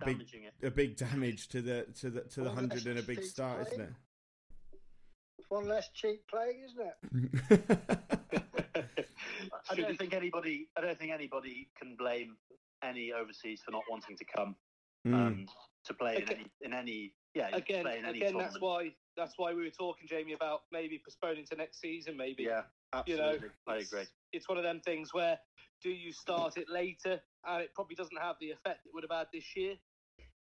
a 0.00 0.04
big, 0.06 0.20
it. 0.20 0.66
a 0.66 0.70
big 0.70 0.96
damage 0.96 1.48
to 1.48 1.62
the 1.62 1.86
to 2.00 2.10
the 2.10 2.20
to 2.22 2.42
the 2.42 2.50
hundred 2.50 2.86
and 2.86 2.98
a 2.98 3.02
big 3.02 3.22
start, 3.22 3.68
isn't 3.68 3.80
it? 3.80 3.92
It's 5.38 5.48
one 5.50 5.68
less 5.68 5.88
cheap 5.94 6.22
playing, 6.28 6.64
isn't 6.66 7.60
it? 7.60 7.78
I 9.70 9.74
don't 9.74 9.98
think 9.98 10.12
anybody. 10.12 10.68
I 10.76 10.80
don't 10.80 10.98
think 10.98 11.12
anybody 11.12 11.68
can 11.78 11.96
blame 11.96 12.36
any 12.82 13.12
overseas 13.12 13.60
for 13.64 13.70
not 13.70 13.82
wanting 13.90 14.16
to 14.16 14.24
come 14.36 14.56
Mm. 15.06 15.14
um, 15.14 15.46
to 15.84 15.94
play 15.94 16.16
in 16.22 16.30
any 16.30 16.46
in 16.60 16.72
any. 16.72 17.12
Yeah, 17.34 17.48
again, 17.54 17.82
play 17.82 17.98
in 17.98 18.04
any 18.04 18.18
again, 18.18 18.36
that's 18.36 18.60
tournament. 18.60 18.62
why 18.62 18.96
that's 19.16 19.34
why 19.38 19.54
we 19.54 19.64
were 19.64 19.70
talking, 19.70 20.06
Jamie, 20.08 20.32
about 20.34 20.60
maybe 20.70 21.00
postponing 21.04 21.44
to 21.46 21.56
next 21.56 21.80
season. 21.80 22.16
Maybe 22.16 22.44
Yeah, 22.44 22.62
you 23.06 23.16
know, 23.16 23.30
absolutely. 23.30 23.48
I 23.66 23.76
agree. 23.76 24.04
It's 24.32 24.48
one 24.48 24.58
of 24.58 24.64
them 24.64 24.80
things 24.80 25.12
where 25.14 25.38
do 25.82 25.90
you 25.90 26.12
start 26.12 26.56
it 26.56 26.68
later, 26.68 27.22
and 27.46 27.62
it 27.62 27.74
probably 27.74 27.94
doesn't 27.96 28.16
have 28.20 28.36
the 28.40 28.50
effect 28.50 28.86
it 28.86 28.92
would 28.94 29.04
have 29.08 29.16
had 29.16 29.28
this 29.32 29.56
year. 29.56 29.76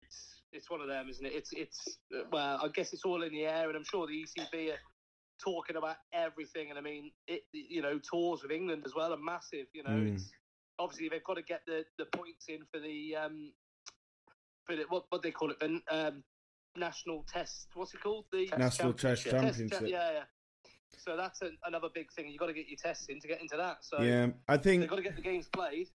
It's, 0.03 0.43
it's 0.53 0.71
one 0.71 0.81
of 0.81 0.89
them, 0.89 1.09
isn't 1.09 1.25
it? 1.25 1.33
It's 1.35 1.53
it's 1.53 1.99
well, 2.33 2.59
I 2.63 2.69
guess 2.69 2.93
it's 2.93 3.05
all 3.05 3.23
in 3.23 3.33
the 3.33 3.45
air, 3.45 3.69
and 3.69 3.77
I'm 3.77 3.85
sure 3.85 4.07
the 4.07 4.25
ECB 4.25 4.73
are 4.73 4.79
talking 5.43 5.77
about 5.77 5.97
everything. 6.13 6.71
And 6.71 6.79
I 6.79 6.83
mean, 6.83 7.13
it 7.27 7.43
you 7.53 7.83
know, 7.83 7.99
tours 7.99 8.43
with 8.43 8.51
England 8.53 8.85
as 8.87 8.95
well 8.95 9.13
are 9.13 9.19
massive. 9.19 9.67
You 9.75 9.83
know, 9.83 9.97
Mm. 9.97 10.15
it's 10.15 10.31
obviously 10.79 11.09
they've 11.09 11.25
got 11.25 11.35
to 11.35 11.43
get 11.43 11.61
the, 11.67 11.85
the 11.99 12.07
points 12.07 12.47
in 12.49 12.65
for 12.73 12.81
the 12.81 13.17
um 13.17 13.53
for 14.67 14.77
the, 14.77 14.85
what 14.89 15.05
what 15.11 15.23
they 15.23 15.31
call 15.31 15.51
it 15.51 15.59
the 15.61 15.81
um 15.91 16.25
national 16.79 17.25
test. 17.33 17.69
What's 17.75 17.95
it 17.95 18.01
called? 18.01 18.25
The 18.33 18.51
National 18.57 18.93
Test 18.93 19.25
cha- 19.25 19.31
Championship. 19.31 19.83
yeah, 19.83 20.11
yeah. 20.13 20.23
So 20.97 21.17
that's 21.17 21.43
a, 21.43 21.51
another 21.67 21.89
big 21.95 22.11
thing. 22.13 22.29
You've 22.29 22.41
got 22.41 22.47
to 22.47 22.53
get 22.53 22.69
your 22.69 22.77
tests 22.77 23.07
in 23.09 23.21
to 23.21 23.29
get 23.29 23.41
into 23.41 23.57
that. 23.57 23.79
So 23.83 24.03
yeah, 24.03 24.29
I 24.49 24.57
think 24.57 24.83
they've 24.83 24.91
got 24.91 24.97
to 24.97 25.03
get 25.03 25.17
the 25.17 25.23
games 25.23 25.49
played. 25.49 25.89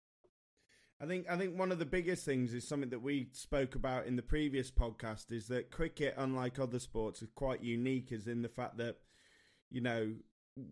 I 1.01 1.07
think 1.07 1.25
I 1.29 1.37
think 1.37 1.57
one 1.57 1.71
of 1.71 1.79
the 1.79 1.85
biggest 1.85 2.25
things 2.25 2.53
is 2.53 2.67
something 2.67 2.91
that 2.91 3.01
we 3.01 3.29
spoke 3.31 3.75
about 3.75 4.05
in 4.05 4.15
the 4.15 4.21
previous 4.21 4.69
podcast 4.69 5.31
is 5.31 5.47
that 5.47 5.71
cricket, 5.71 6.13
unlike 6.17 6.59
other 6.59 6.79
sports, 6.79 7.21
is 7.21 7.29
quite 7.33 7.63
unique. 7.63 8.11
Is 8.11 8.27
in 8.27 8.43
the 8.43 8.49
fact 8.49 8.77
that 8.77 8.97
you 9.71 9.81
know 9.81 10.13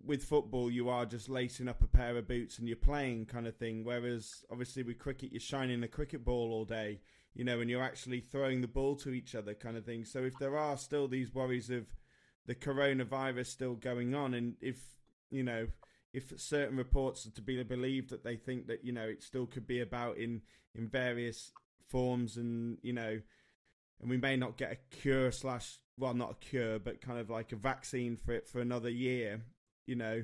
with 0.06 0.24
football 0.24 0.70
you 0.70 0.90
are 0.90 1.06
just 1.06 1.30
lacing 1.30 1.68
up 1.68 1.82
a 1.82 1.88
pair 1.88 2.18
of 2.18 2.28
boots 2.28 2.60
and 2.60 2.68
you're 2.68 2.78
playing 2.78 3.26
kind 3.26 3.48
of 3.48 3.56
thing. 3.56 3.84
Whereas 3.84 4.44
obviously 4.52 4.84
with 4.84 5.00
cricket 5.00 5.32
you're 5.32 5.40
shining 5.40 5.82
a 5.84 5.88
cricket 5.88 6.24
ball 6.24 6.52
all 6.52 6.66
day, 6.66 7.00
you 7.34 7.44
know, 7.44 7.60
and 7.60 7.70
you're 7.70 7.84
actually 7.84 8.20
throwing 8.20 8.62
the 8.62 8.68
ball 8.68 8.96
to 8.98 9.12
each 9.12 9.36
other 9.36 9.54
kind 9.54 9.78
of 9.78 9.86
thing. 9.86 10.06
So 10.06 10.24
if 10.24 10.38
there 10.40 10.58
are 10.58 10.78
still 10.78 11.08
these 11.08 11.34
worries 11.34 11.70
of 11.70 11.86
the 12.46 12.56
coronavirus 12.56 13.48
still 13.48 13.76
going 13.76 14.16
on, 14.16 14.34
and 14.34 14.56
if 14.62 14.78
you 15.30 15.44
know 15.44 15.68
if 16.14 16.34
certain 16.40 16.78
reports 16.78 17.26
are 17.26 17.32
to 17.32 17.42
be 17.42 17.62
believed 17.64 18.10
that 18.10 18.24
they 18.24 18.36
think 18.36 18.68
that 18.68 18.84
you 18.84 18.92
know 18.92 19.08
it 19.08 19.24
still 19.24 19.46
could 19.46 19.68
be 19.68 19.82
about 19.82 20.18
in 20.18 20.42
in 20.76 20.88
various 20.88 21.52
forms 21.88 22.38
and 22.38 22.78
you 22.82 22.94
know 22.94 23.20
and 24.02 24.10
we 24.10 24.18
may 24.18 24.36
not 24.36 24.58
get 24.58 24.72
a 24.72 24.96
cure 24.96 25.32
slash 25.32 25.80
well 25.98 26.14
not 26.14 26.32
a 26.32 26.46
cure 26.46 26.80
but 26.80 27.02
kind 27.02 27.20
of 27.20 27.30
like 27.30 27.52
a 27.52 27.56
vaccine 27.56 28.16
for 28.16 28.32
it 28.32 28.48
for 28.48 28.60
another 28.60 28.90
year 28.90 29.42
you 29.86 29.96
know 29.96 30.24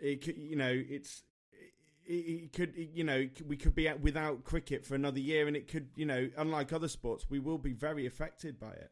it 0.00 0.26
you 0.26 0.56
know 0.56 0.72
it's 0.88 1.22
it, 2.06 2.12
it 2.12 2.52
could 2.52 2.72
you 2.76 3.04
know 3.04 3.28
we 3.46 3.56
could 3.56 3.74
be 3.74 3.88
out 3.88 4.00
without 4.00 4.44
cricket 4.44 4.84
for 4.84 4.94
another 4.94 5.20
year 5.20 5.46
and 5.46 5.56
it 5.56 5.68
could 5.68 5.88
you 5.96 6.06
know 6.06 6.28
unlike 6.36 6.72
other 6.72 6.88
sports 6.88 7.26
we 7.28 7.38
will 7.38 7.58
be 7.58 7.72
very 7.72 8.06
affected 8.06 8.58
by 8.58 8.70
it 8.70 8.90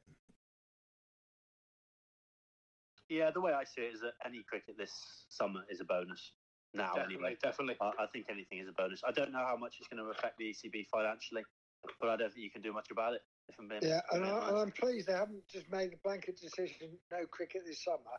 Yeah, 3.08 3.30
the 3.30 3.40
way 3.40 3.52
I 3.52 3.64
see 3.64 3.82
it 3.82 3.94
is 3.94 4.00
that 4.00 4.14
any 4.24 4.42
cricket 4.48 4.76
this 4.78 4.92
summer 5.28 5.60
is 5.70 5.80
a 5.80 5.84
bonus. 5.84 6.32
Now, 6.72 6.94
Definitely, 6.94 7.14
anyway, 7.14 7.36
definitely. 7.40 7.76
I, 7.80 7.92
I 8.00 8.06
think 8.12 8.26
anything 8.28 8.58
is 8.58 8.68
a 8.68 8.72
bonus. 8.72 9.02
I 9.06 9.12
don't 9.12 9.30
know 9.30 9.44
how 9.46 9.56
much 9.56 9.76
it's 9.78 9.88
going 9.88 10.02
to 10.02 10.10
affect 10.10 10.38
the 10.38 10.46
ECB 10.46 10.86
financially, 10.90 11.42
but 12.00 12.08
I 12.08 12.16
don't 12.16 12.32
think 12.32 12.42
you 12.42 12.50
can 12.50 12.62
do 12.62 12.72
much 12.72 12.88
about 12.90 13.14
it. 13.14 13.20
If 13.48 13.56
I'm 13.60 13.68
being, 13.68 13.82
Yeah, 13.82 13.98
if 13.98 14.16
I'm 14.16 14.22
and, 14.22 14.32
I, 14.32 14.48
and 14.48 14.58
i'm 14.58 14.72
pleased 14.72 15.06
they 15.06 15.12
haven't 15.12 15.46
just 15.52 15.70
made 15.70 15.92
a 15.92 15.96
blanket 16.02 16.40
decision 16.40 16.96
no 17.12 17.26
cricket 17.30 17.62
this 17.66 17.84
summer. 17.84 18.16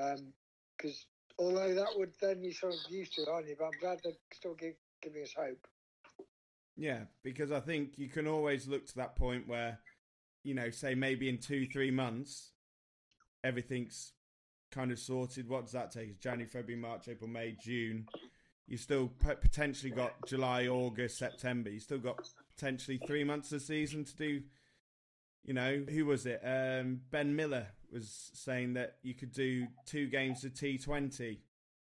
Um, 0.00 0.32
because 0.76 1.06
although 1.38 1.74
that 1.74 1.96
would 1.96 2.12
then 2.20 2.42
you 2.42 2.52
sort 2.52 2.74
of 2.74 2.80
used 2.90 3.14
to, 3.14 3.22
it, 3.22 3.28
aren't 3.28 3.48
you? 3.48 3.56
But 3.58 3.66
I'm 3.66 3.80
glad 3.80 4.00
they're 4.02 4.12
still 4.32 4.54
give, 4.54 4.74
giving 5.02 5.22
us 5.22 5.32
hope. 5.36 5.66
Yeah, 6.76 7.00
because 7.22 7.52
I 7.52 7.60
think 7.60 7.98
you 7.98 8.08
can 8.08 8.26
always 8.26 8.66
look 8.66 8.86
to 8.86 8.96
that 8.96 9.16
point 9.16 9.46
where, 9.46 9.78
you 10.42 10.54
know, 10.54 10.70
say 10.70 10.94
maybe 10.94 11.28
in 11.28 11.38
two, 11.38 11.66
three 11.66 11.90
months, 11.90 12.52
everything's 13.44 14.12
kind 14.70 14.90
of 14.90 14.98
sorted. 14.98 15.48
What 15.48 15.64
does 15.64 15.72
that 15.72 15.90
take? 15.92 16.20
January, 16.20 16.48
February, 16.48 16.80
March, 16.80 17.08
April, 17.08 17.28
May, 17.28 17.56
June. 17.62 18.06
You 18.66 18.78
still 18.78 19.10
potentially 19.18 19.90
got 19.90 20.14
July, 20.26 20.66
August, 20.66 21.18
September. 21.18 21.68
You 21.68 21.80
still 21.80 21.98
got 21.98 22.26
potentially 22.56 22.98
three 23.06 23.24
months 23.24 23.52
of 23.52 23.60
season 23.60 24.04
to 24.04 24.16
do. 24.16 24.42
You 25.44 25.54
know, 25.54 25.84
who 25.90 26.06
was 26.06 26.24
it? 26.24 26.40
Um, 26.44 27.00
ben 27.10 27.36
Miller 27.36 27.66
was 27.92 28.30
saying 28.34 28.74
that 28.74 28.96
you 29.02 29.14
could 29.14 29.32
do 29.32 29.66
two 29.86 30.06
games 30.08 30.44
of 30.44 30.54
T20, 30.54 31.38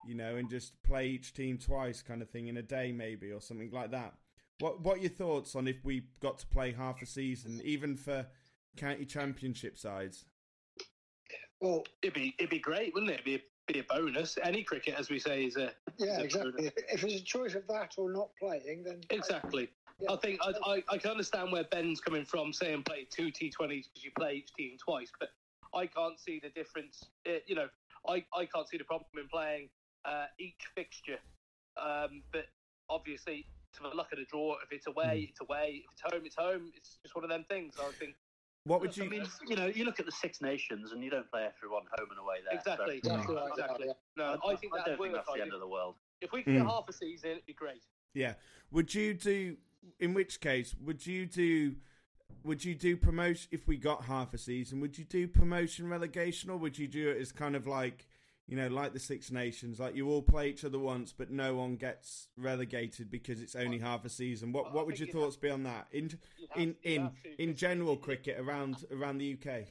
you 0.06 0.14
know, 0.14 0.36
and 0.36 0.48
just 0.48 0.80
play 0.82 1.08
each 1.08 1.34
team 1.34 1.58
twice, 1.58 2.02
kind 2.02 2.22
of 2.22 2.30
thing, 2.30 2.48
in 2.48 2.56
a 2.56 2.62
day, 2.62 2.92
maybe, 2.92 3.32
or 3.32 3.40
something 3.40 3.70
like 3.70 3.90
that. 3.90 4.14
What 4.60 4.80
What 4.82 4.98
are 4.98 5.00
your 5.00 5.10
thoughts 5.10 5.54
on 5.54 5.68
if 5.68 5.84
we 5.84 6.04
got 6.20 6.38
to 6.38 6.46
play 6.46 6.72
half 6.72 7.02
a 7.02 7.06
season, 7.06 7.60
even 7.64 7.96
for 7.96 8.26
county 8.76 9.04
championship 9.04 9.78
sides? 9.78 10.24
Well, 11.60 11.84
It'd 12.02 12.14
be 12.14 12.34
it'd 12.38 12.50
be 12.50 12.58
great, 12.58 12.94
wouldn't 12.94 13.10
it? 13.10 13.14
It'd 13.14 13.24
be 13.24 13.34
a, 13.36 13.72
be 13.72 13.78
a 13.80 13.84
bonus. 13.84 14.38
Any 14.42 14.62
cricket, 14.62 14.94
as 14.98 15.10
we 15.10 15.18
say, 15.18 15.44
is 15.44 15.56
a 15.56 15.72
yeah, 15.98 16.12
is 16.12 16.18
a 16.18 16.24
exactly. 16.24 16.52
bonus. 16.52 16.72
If, 16.76 16.94
if 16.94 17.04
it's 17.04 17.20
a 17.20 17.24
choice 17.24 17.54
of 17.54 17.66
that 17.68 17.94
or 17.96 18.12
not 18.12 18.28
playing, 18.38 18.84
then 18.84 19.00
Exactly. 19.10 19.68
Yeah. 20.00 20.12
I 20.12 20.16
think 20.16 20.40
I, 20.42 20.52
I, 20.70 20.82
I 20.90 20.98
can 20.98 21.10
understand 21.10 21.52
where 21.52 21.64
Ben's 21.64 22.00
coming 22.00 22.24
from, 22.24 22.52
saying 22.52 22.82
play 22.82 23.06
two 23.10 23.28
T20s 23.32 23.58
because 23.58 24.04
you 24.04 24.10
play 24.16 24.34
each 24.34 24.52
team 24.52 24.76
twice, 24.78 25.10
but 25.18 25.30
I 25.74 25.86
can't 25.86 26.18
see 26.18 26.40
the 26.42 26.50
difference. 26.50 27.04
Uh, 27.26 27.38
you 27.46 27.54
know, 27.54 27.68
I, 28.08 28.24
I 28.34 28.46
can't 28.46 28.68
see 28.68 28.78
the 28.78 28.84
problem 28.84 29.08
in 29.18 29.28
playing 29.28 29.68
uh, 30.04 30.26
each 30.38 30.62
fixture. 30.74 31.18
Um, 31.76 32.22
but 32.32 32.46
obviously, 32.88 33.46
to 33.74 33.82
the 33.82 33.88
luck 33.94 34.12
of 34.12 34.18
the 34.18 34.24
draw, 34.24 34.54
if 34.64 34.72
it's 34.72 34.86
away, 34.86 35.28
it's 35.30 35.40
away. 35.40 35.84
If 35.84 35.92
it's 35.92 36.02
home, 36.02 36.22
it's 36.24 36.36
home. 36.36 36.72
It's 36.76 36.98
just 37.02 37.14
one 37.14 37.24
of 37.24 37.30
them 37.30 37.44
things. 37.48 37.74
I 37.78 37.90
think 37.98 38.14
What 38.64 38.80
would 38.80 38.96
you? 38.96 39.04
I 39.04 39.08
mean, 39.08 39.26
you 39.48 39.56
know, 39.56 39.66
you 39.66 39.84
look 39.84 40.00
at 40.00 40.06
the 40.06 40.12
Six 40.12 40.40
Nations 40.40 40.92
and 40.92 41.02
you 41.02 41.10
don't 41.10 41.30
play 41.30 41.46
everyone 41.56 41.82
home 41.98 42.08
and 42.10 42.18
away 42.18 42.36
there. 42.48 42.58
exactly, 42.58 43.00
So, 43.04 43.10
Exactly 43.14 43.34
right, 43.36 43.48
exactly. 43.50 43.86
No, 44.16 44.24
I, 44.24 44.52
I 44.52 44.56
think 44.56 44.72
I 44.72 44.78
that'd 44.78 44.96
don't 44.96 45.02
think 45.02 45.14
that's 45.14 45.32
the 45.34 45.42
end 45.42 45.52
of 45.52 45.60
the 45.60 45.68
world. 45.68 45.96
If 46.20 46.32
we 46.32 46.42
could 46.42 46.54
get 46.54 46.62
Mm. 46.62 46.70
half 46.70 46.88
a 46.88 46.92
season, 46.92 47.30
it'd 47.32 47.46
be 47.46 47.52
great. 47.52 47.82
Yeah. 48.14 48.34
Would 48.70 48.94
you 48.94 49.12
do? 49.14 49.56
In 50.00 50.14
which 50.14 50.40
case, 50.40 50.74
would 50.82 51.06
you 51.06 51.26
do? 51.26 51.76
Would 52.46 52.64
you 52.64 52.76
do 52.76 52.96
promotion 52.96 53.48
if 53.50 53.66
we 53.66 53.76
got 53.76 54.04
half 54.04 54.32
a 54.32 54.38
season? 54.38 54.78
Would 54.80 54.96
you 54.96 55.04
do 55.04 55.26
promotion 55.26 55.88
relegation, 55.88 56.48
or 56.48 56.56
would 56.58 56.78
you 56.78 56.86
do 56.86 57.10
it 57.10 57.20
as 57.20 57.32
kind 57.32 57.56
of 57.56 57.66
like 57.66 58.06
you 58.46 58.56
know, 58.56 58.68
like 58.68 58.92
the 58.92 59.00
Six 59.00 59.32
Nations, 59.32 59.80
like 59.80 59.96
you 59.96 60.08
all 60.08 60.22
play 60.22 60.48
each 60.50 60.64
other 60.64 60.78
once, 60.78 61.12
but 61.12 61.32
no 61.32 61.56
one 61.56 61.74
gets 61.74 62.28
relegated 62.36 63.10
because 63.10 63.42
it's 63.42 63.56
only 63.56 63.80
half 63.80 64.04
a 64.04 64.08
season? 64.08 64.52
What 64.52 64.66
Well, 64.66 64.74
What 64.74 64.86
would 64.86 65.00
your 65.00 65.08
thoughts 65.08 65.36
be 65.36 65.50
on 65.50 65.64
that 65.64 65.88
in 65.90 66.10
have- 66.10 66.20
in 66.60 66.76
in 66.84 67.10
in 67.38 67.56
general 67.56 67.96
cricket 67.96 68.38
around 68.38 68.84
around 68.92 69.18
the 69.18 69.32
UK? 69.32 69.66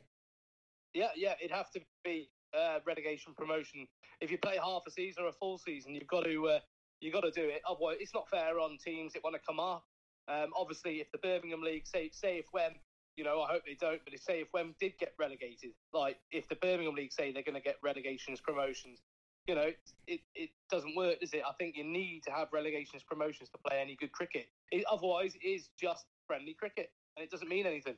Yeah, 0.93 1.11
yeah, 1.15 1.35
it'd 1.39 1.55
have 1.55 1.71
to 1.71 1.81
be 2.03 2.29
uh, 2.53 2.79
relegation 2.85 3.33
promotion. 3.33 3.87
If 4.19 4.29
you 4.31 4.37
play 4.37 4.57
half 4.57 4.81
a 4.85 4.91
season 4.91 5.23
or 5.23 5.27
a 5.27 5.33
full 5.33 5.57
season, 5.57 5.95
you've 5.95 6.07
got 6.07 6.25
to 6.25 6.47
uh, 6.49 6.59
you 6.99 7.13
got 7.13 7.21
to 7.21 7.31
do 7.31 7.47
it. 7.47 7.61
Otherwise, 7.65 7.97
it's 8.01 8.13
not 8.13 8.29
fair 8.29 8.59
on 8.59 8.77
teams 8.83 9.13
that 9.13 9.23
want 9.23 9.35
to 9.35 9.41
come 9.47 9.61
up. 9.61 9.85
Um, 10.27 10.51
obviously, 10.57 10.99
if 11.01 11.11
the 11.11 11.17
Birmingham 11.19 11.61
League 11.61 11.85
say 11.87 12.09
say 12.13 12.37
if 12.37 12.45
when 12.51 12.71
you 13.17 13.23
know, 13.23 13.41
I 13.41 13.47
hope 13.53 13.63
they 13.65 13.75
don't, 13.79 14.01
but 14.03 14.13
if 14.13 14.21
say 14.21 14.41
if 14.41 14.47
when 14.51 14.75
did 14.79 14.97
get 14.99 15.13
relegated, 15.17 15.71
like 15.93 16.17
if 16.31 16.49
the 16.49 16.55
Birmingham 16.55 16.95
League 16.95 17.13
say 17.13 17.31
they're 17.31 17.43
going 17.43 17.55
to 17.55 17.61
get 17.61 17.75
relegations 17.81 18.41
promotions, 18.41 18.99
you 19.47 19.55
know, 19.55 19.69
it, 20.07 20.19
it 20.35 20.49
doesn't 20.69 20.95
work, 20.97 21.21
does 21.21 21.33
it? 21.33 21.41
I 21.47 21.53
think 21.57 21.77
you 21.77 21.85
need 21.85 22.23
to 22.25 22.31
have 22.31 22.49
relegations 22.51 23.03
promotions 23.03 23.49
to 23.51 23.57
play 23.69 23.79
any 23.79 23.95
good 23.95 24.11
cricket. 24.11 24.47
It, 24.71 24.83
otherwise, 24.91 25.33
it 25.41 25.47
is 25.47 25.69
just 25.79 26.03
friendly 26.27 26.55
cricket, 26.59 26.89
and 27.15 27.23
it 27.23 27.31
doesn't 27.31 27.47
mean 27.47 27.65
anything. 27.65 27.95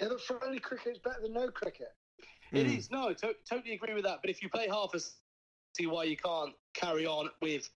yeah, 0.00 0.08
but 0.10 0.20
friendly 0.20 0.60
cricket 0.60 0.92
is 0.92 0.98
better 0.98 1.22
than 1.22 1.32
no 1.32 1.50
cricket. 1.50 1.88
It 2.52 2.66
Mm. 2.66 2.78
is 2.78 2.90
no, 2.90 3.12
to- 3.14 3.34
totally 3.48 3.74
agree 3.74 3.94
with 3.94 4.04
that. 4.04 4.20
But 4.22 4.30
if 4.30 4.42
you 4.42 4.48
play 4.48 4.68
half 4.68 4.92
a 4.94 4.98
s- 4.98 5.18
see 5.76 5.86
why 5.86 6.04
you 6.04 6.16
can't 6.16 6.54
carry 6.74 7.04
on 7.06 7.30
with 7.40 7.68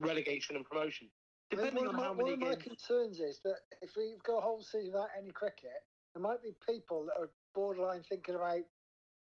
relegation 0.00 0.56
and 0.56 0.64
promotion. 0.64 1.08
I 1.52 1.56
think 1.56 1.74
Depending 1.74 1.86
one, 1.86 1.94
on 1.94 2.00
of 2.00 2.00
how 2.00 2.14
my, 2.14 2.22
one 2.22 2.40
many 2.40 2.52
of 2.52 2.58
my 2.58 2.62
concerns 2.62 3.20
is 3.20 3.40
that 3.44 3.56
if 3.80 3.90
we've 3.96 4.22
got 4.22 4.38
a 4.38 4.40
whole 4.40 4.62
season 4.62 4.92
without 4.92 5.08
any 5.18 5.30
cricket, 5.30 5.84
there 6.14 6.22
might 6.22 6.42
be 6.42 6.54
people 6.66 7.06
that 7.06 7.20
are 7.20 7.30
borderline 7.54 8.02
thinking 8.08 8.34
about 8.34 8.60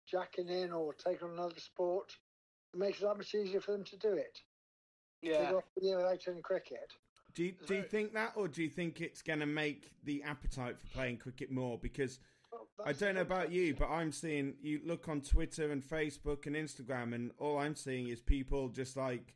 jacking 0.09 0.49
in 0.49 0.71
or 0.71 0.93
taking 0.93 1.27
on 1.27 1.33
another 1.33 1.59
sport. 1.59 2.11
It 2.73 2.79
makes 2.79 2.99
it 2.99 3.05
that 3.05 3.17
much 3.17 3.35
easier 3.35 3.61
for 3.61 3.71
them 3.71 3.83
to 3.83 3.97
do 3.97 4.13
it. 4.13 4.39
Yeah, 5.21 5.51
off 5.53 5.63
the 5.77 5.85
year 5.85 5.97
without 5.97 6.19
any 6.27 6.41
cricket. 6.41 6.91
Do 7.33 7.45
you, 7.45 7.53
do 7.65 7.75
you 7.75 7.83
think 7.83 8.13
that, 8.13 8.33
or 8.35 8.47
do 8.47 8.61
you 8.63 8.69
think 8.69 8.99
it's 9.01 9.21
going 9.21 9.39
to 9.39 9.45
make 9.45 9.91
the 10.03 10.23
appetite 10.23 10.79
for 10.79 10.87
playing 10.87 11.17
cricket 11.17 11.51
more? 11.51 11.77
Because 11.77 12.19
Well, 12.51 12.67
I 12.85 12.93
don't 12.93 13.15
know 13.15 13.21
about 13.21 13.51
you, 13.51 13.75
but 13.75 13.89
I'm 13.89 14.11
seeing 14.11 14.55
you 14.61 14.81
look 14.83 15.07
on 15.07 15.21
Twitter 15.21 15.71
and 15.71 15.83
Facebook 15.83 16.45
and 16.45 16.55
Instagram, 16.55 17.13
and 17.13 17.31
all 17.37 17.59
I'm 17.59 17.75
seeing 17.75 18.07
is 18.07 18.19
people 18.19 18.69
just 18.69 18.97
like, 18.97 19.33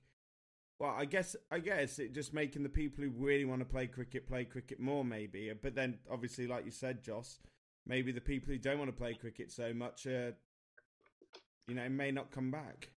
well, 0.79 0.93
I 0.97 1.05
guess, 1.05 1.35
I 1.51 1.59
guess 1.59 1.99
it 1.99 2.13
just 2.13 2.33
making 2.33 2.63
the 2.63 2.69
people 2.69 3.03
who 3.03 3.09
really 3.11 3.45
want 3.45 3.61
to 3.61 3.65
play 3.65 3.87
cricket 3.87 4.27
play 4.27 4.43
cricket 4.45 4.79
more, 4.79 5.05
maybe. 5.05 5.51
But 5.61 5.75
then, 5.75 5.99
obviously, 6.11 6.47
like 6.47 6.65
you 6.65 6.71
said, 6.71 7.03
Joss, 7.03 7.39
maybe 7.85 8.11
the 8.11 8.21
people 8.21 8.51
who 8.51 8.57
don't 8.57 8.79
want 8.79 8.89
to 8.89 8.97
play 8.97 9.13
cricket 9.13 9.51
so 9.51 9.73
much, 9.73 10.05
uh, 10.05 10.31
you 11.67 11.75
know, 11.75 11.87
may 11.89 12.11
not 12.11 12.31
come 12.31 12.51
back. 12.51 12.89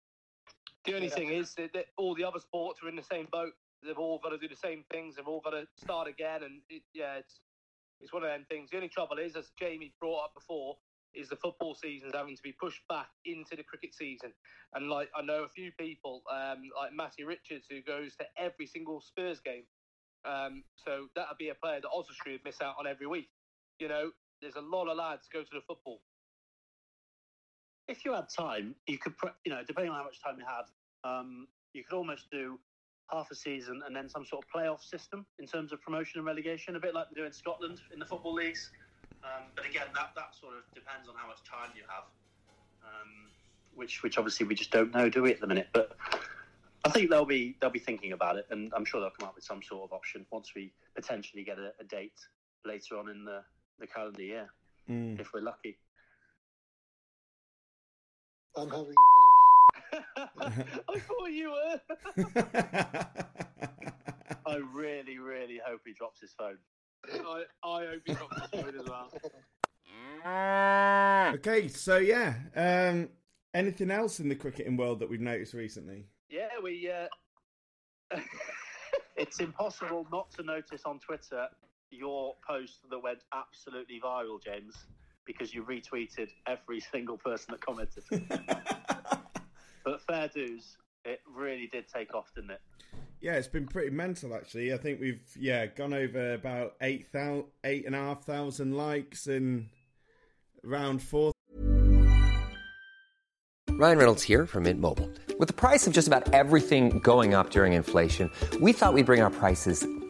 The 0.84 0.94
only 0.94 1.10
thing 1.10 1.30
is 1.30 1.52
that, 1.54 1.72
that 1.74 1.86
all 1.96 2.14
the 2.14 2.24
other 2.24 2.38
sports 2.38 2.80
are 2.82 2.88
in 2.88 2.96
the 2.96 3.02
same 3.02 3.26
boat. 3.30 3.52
They've 3.82 3.98
all 3.98 4.20
got 4.22 4.30
to 4.30 4.38
do 4.38 4.48
the 4.48 4.56
same 4.56 4.84
things. 4.90 5.16
They've 5.16 5.26
all 5.26 5.40
got 5.44 5.50
to 5.50 5.66
start 5.76 6.08
again, 6.08 6.44
and 6.44 6.62
it, 6.70 6.82
yeah, 6.94 7.16
it's 7.16 7.40
it's 8.00 8.12
one 8.12 8.22
of 8.22 8.28
them 8.28 8.46
things. 8.48 8.70
The 8.70 8.76
only 8.76 8.88
trouble 8.88 9.18
is, 9.18 9.36
as 9.36 9.50
Jamie 9.58 9.92
brought 10.00 10.24
up 10.24 10.34
before, 10.34 10.76
is 11.16 11.28
the 11.28 11.36
football 11.36 11.74
season 11.74 12.08
is 12.08 12.14
having 12.14 12.36
to 12.36 12.42
be 12.42 12.52
pushed 12.52 12.82
back 12.88 13.08
into 13.24 13.56
the 13.56 13.62
cricket 13.62 13.94
season. 13.94 14.32
And 14.74 14.88
like 14.88 15.08
I 15.16 15.22
know 15.22 15.44
a 15.44 15.48
few 15.48 15.72
people, 15.78 16.22
um, 16.30 16.62
like 16.80 16.92
Matty 16.92 17.24
Richards, 17.24 17.66
who 17.70 17.82
goes 17.82 18.14
to 18.16 18.26
every 18.38 18.66
single 18.66 19.00
Spurs 19.00 19.40
game. 19.40 19.64
Um, 20.24 20.64
so 20.76 21.06
that 21.14 21.26
would 21.30 21.38
be 21.38 21.50
a 21.50 21.54
player 21.54 21.80
that 21.80 21.88
Oswestry 21.88 22.32
would 22.32 22.44
miss 22.44 22.60
out 22.60 22.74
on 22.78 22.86
every 22.86 23.06
week. 23.06 23.28
You 23.78 23.88
know, 23.88 24.10
there's 24.42 24.56
a 24.56 24.60
lot 24.60 24.88
of 24.88 24.96
lads 24.96 25.28
go 25.32 25.42
to 25.42 25.50
the 25.52 25.60
football. 25.66 26.00
If 27.88 28.04
you 28.04 28.12
had 28.12 28.26
time, 28.36 28.74
you 28.86 28.98
could, 28.98 29.14
you 29.44 29.52
know, 29.52 29.62
depending 29.66 29.92
on 29.92 29.98
how 29.98 30.04
much 30.04 30.20
time 30.22 30.36
you 30.38 30.44
had, 30.44 30.66
um, 31.08 31.46
you 31.72 31.84
could 31.84 31.96
almost 31.96 32.30
do 32.32 32.58
half 33.12 33.30
a 33.30 33.34
season 33.34 33.82
and 33.86 33.94
then 33.94 34.08
some 34.08 34.24
sort 34.24 34.44
of 34.44 34.50
playoff 34.50 34.82
system 34.82 35.24
in 35.38 35.46
terms 35.46 35.72
of 35.72 35.80
promotion 35.80 36.18
and 36.18 36.26
relegation, 36.26 36.74
a 36.74 36.80
bit 36.80 36.94
like 36.94 37.06
they 37.08 37.20
do 37.20 37.26
in 37.26 37.32
Scotland 37.32 37.80
in 37.92 38.00
the 38.00 38.06
football 38.06 38.34
leagues. 38.34 38.70
Um, 39.24 39.44
but 39.54 39.66
again, 39.66 39.86
that, 39.94 40.10
that 40.16 40.34
sort 40.40 40.54
of 40.54 40.62
depends 40.74 41.08
on 41.08 41.14
how 41.16 41.26
much 41.26 41.42
time 41.44 41.70
you 41.74 41.82
have, 41.88 42.04
um, 42.84 43.30
which 43.74 44.02
which 44.02 44.18
obviously 44.18 44.46
we 44.46 44.54
just 44.54 44.70
don't 44.70 44.94
know, 44.94 45.08
do 45.08 45.22
we, 45.22 45.32
at 45.32 45.40
the 45.40 45.46
minute? 45.46 45.68
But 45.72 45.96
I 46.84 46.90
think 46.90 47.10
they'll 47.10 47.24
be 47.24 47.56
they'll 47.60 47.70
be 47.70 47.78
thinking 47.80 48.12
about 48.12 48.36
it, 48.36 48.46
and 48.50 48.72
I'm 48.76 48.84
sure 48.84 49.00
they'll 49.00 49.10
come 49.10 49.28
up 49.28 49.34
with 49.34 49.44
some 49.44 49.62
sort 49.62 49.84
of 49.84 49.92
option 49.92 50.24
once 50.30 50.52
we 50.54 50.72
potentially 50.94 51.42
get 51.44 51.58
a, 51.58 51.72
a 51.80 51.84
date 51.84 52.18
later 52.64 52.96
on 52.98 53.08
in 53.10 53.24
the, 53.24 53.42
the 53.78 53.86
calendar 53.86 54.22
year, 54.22 54.48
Mm. 54.88 55.18
if 55.20 55.32
we're 55.32 55.40
lucky. 55.40 55.78
I'm 58.56 58.70
having 58.70 58.94
I 60.88 60.98
thought 61.00 61.26
you 61.32 61.50
were. 61.50 61.80
I 64.46 64.56
really, 64.72 65.18
really 65.18 65.60
hope 65.64 65.80
he 65.84 65.92
drops 65.92 66.20
his 66.20 66.32
phone. 66.32 66.58
I, 67.12 67.42
I 67.64 67.86
hope 67.86 68.02
he 68.04 68.14
drops 68.14 68.40
his 68.52 68.64
as 68.80 68.86
well. 68.88 69.12
okay, 71.34 71.68
so 71.68 71.98
yeah, 71.98 72.34
um, 72.54 73.08
anything 73.54 73.90
else 73.90 74.20
in 74.20 74.28
the 74.28 74.34
cricketing 74.34 74.76
world 74.76 75.00
that 75.00 75.10
we've 75.10 75.20
noticed 75.20 75.54
recently? 75.54 76.06
Yeah, 76.28 76.48
we. 76.62 76.90
Uh... 76.90 78.18
It's 79.16 79.40
impossible 79.40 80.06
not 80.12 80.30
to 80.32 80.42
notice 80.42 80.82
on 80.84 80.98
Twitter 80.98 81.48
your 81.90 82.34
post 82.46 82.80
that 82.90 82.98
went 82.98 83.20
absolutely 83.32 83.98
viral, 83.98 84.42
James, 84.42 84.74
because 85.24 85.54
you 85.54 85.62
retweeted 85.62 86.28
every 86.46 86.80
single 86.80 87.16
person 87.16 87.52
that 87.52 87.60
commented. 87.60 88.04
but 89.84 90.02
fair 90.02 90.28
dues, 90.28 90.76
it 91.04 91.20
really 91.26 91.68
did 91.72 91.88
take 91.88 92.14
off, 92.14 92.30
didn't 92.34 92.50
it? 92.50 92.60
Yeah, 93.20 93.34
it's 93.34 93.48
been 93.48 93.66
pretty 93.66 93.90
mental 93.90 94.34
actually. 94.34 94.72
I 94.72 94.76
think 94.76 95.00
we've 95.00 95.22
yeah 95.38 95.66
gone 95.66 95.94
over 95.94 96.34
about 96.34 96.74
eight 96.80 97.08
thousand, 97.10 97.46
eight 97.64 97.86
and 97.86 97.94
a 97.94 97.98
half 97.98 98.24
thousand 98.24 98.76
likes 98.76 99.26
in 99.26 99.68
round 100.62 101.02
four. 101.02 101.32
Ryan 103.78 103.98
Reynolds 103.98 104.22
here 104.22 104.46
from 104.46 104.62
Mint 104.62 104.80
Mobile. 104.80 105.10
With 105.38 105.48
the 105.48 105.54
price 105.54 105.86
of 105.86 105.92
just 105.92 106.08
about 106.08 106.32
everything 106.32 106.98
going 107.00 107.34
up 107.34 107.50
during 107.50 107.74
inflation, 107.74 108.30
we 108.60 108.72
thought 108.72 108.94
we'd 108.94 109.04
bring 109.04 109.20
our 109.20 109.30
prices 109.30 109.86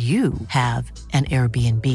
you 0.00 0.32
have 0.48 0.90
an 1.12 1.24
Airbnb. 1.26 1.86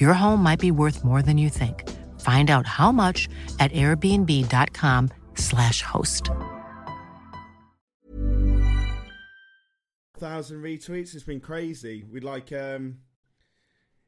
Your 0.00 0.12
home 0.12 0.42
might 0.42 0.60
be 0.60 0.70
worth 0.70 1.02
more 1.04 1.22
than 1.22 1.38
you 1.38 1.48
think. 1.48 1.88
Find 2.20 2.50
out 2.50 2.66
how 2.66 2.92
much 2.92 3.30
at 3.58 3.72
airbnb.com/slash 3.72 5.82
host. 5.82 6.28
thousand 10.22 10.62
retweets. 10.62 11.16
It's 11.16 11.24
been 11.24 11.40
crazy. 11.40 12.04
We 12.08 12.20
like, 12.20 12.52
um, 12.52 12.98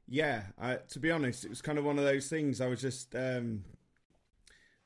yeah. 0.06 0.42
I, 0.56 0.76
to 0.90 1.00
be 1.00 1.10
honest, 1.10 1.44
it 1.44 1.48
was 1.48 1.60
kind 1.60 1.76
of 1.76 1.84
one 1.84 1.98
of 1.98 2.04
those 2.04 2.28
things. 2.28 2.60
I 2.60 2.68
was 2.68 2.80
just, 2.80 3.16
um, 3.16 3.64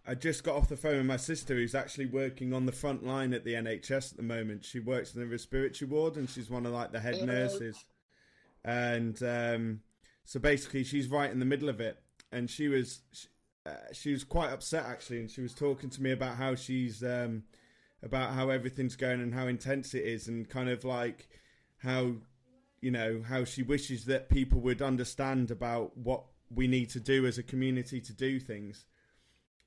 I 0.06 0.14
just 0.14 0.42
got 0.42 0.56
off 0.56 0.70
the 0.70 0.76
phone 0.76 0.96
with 0.96 1.04
my 1.04 1.18
sister, 1.18 1.54
who's 1.54 1.74
actually 1.74 2.06
working 2.06 2.54
on 2.54 2.64
the 2.64 2.72
front 2.72 3.04
line 3.04 3.34
at 3.34 3.44
the 3.44 3.52
NHS 3.52 4.12
at 4.12 4.16
the 4.16 4.22
moment. 4.22 4.64
She 4.64 4.80
works 4.80 5.14
in 5.14 5.20
the 5.20 5.26
respiratory 5.26 5.90
ward, 5.90 6.16
and 6.16 6.30
she's 6.30 6.48
one 6.48 6.64
of 6.64 6.72
like 6.72 6.92
the 6.92 7.00
head 7.00 7.16
Hello. 7.16 7.26
nurses. 7.26 7.84
And 8.68 9.22
um, 9.22 9.80
so 10.24 10.38
basically, 10.38 10.84
she's 10.84 11.08
right 11.08 11.30
in 11.30 11.38
the 11.38 11.46
middle 11.46 11.70
of 11.70 11.80
it, 11.80 11.98
and 12.30 12.50
she 12.50 12.68
was. 12.68 13.00
Uh, 13.66 13.92
she 13.92 14.12
was 14.12 14.24
quite 14.24 14.50
upset 14.50 14.84
actually, 14.86 15.20
and 15.20 15.30
she 15.30 15.40
was 15.42 15.52
talking 15.52 15.90
to 15.90 16.02
me 16.02 16.10
about 16.10 16.36
how 16.36 16.54
she's 16.54 17.02
um, 17.02 17.42
about 18.02 18.32
how 18.32 18.50
everything's 18.50 18.96
going 18.96 19.20
and 19.20 19.34
how 19.34 19.46
intense 19.46 19.94
it 19.94 20.04
is, 20.04 20.28
and 20.28 20.48
kind 20.48 20.68
of 20.68 20.84
like 20.84 21.28
how 21.78 22.12
you 22.80 22.90
know 22.90 23.22
how 23.26 23.44
she 23.44 23.62
wishes 23.62 24.04
that 24.04 24.28
people 24.28 24.60
would 24.60 24.82
understand 24.82 25.50
about 25.50 25.96
what 25.96 26.24
we 26.54 26.66
need 26.66 26.90
to 26.90 27.00
do 27.00 27.26
as 27.26 27.38
a 27.38 27.42
community 27.42 28.00
to 28.00 28.12
do 28.12 28.38
things. 28.38 28.84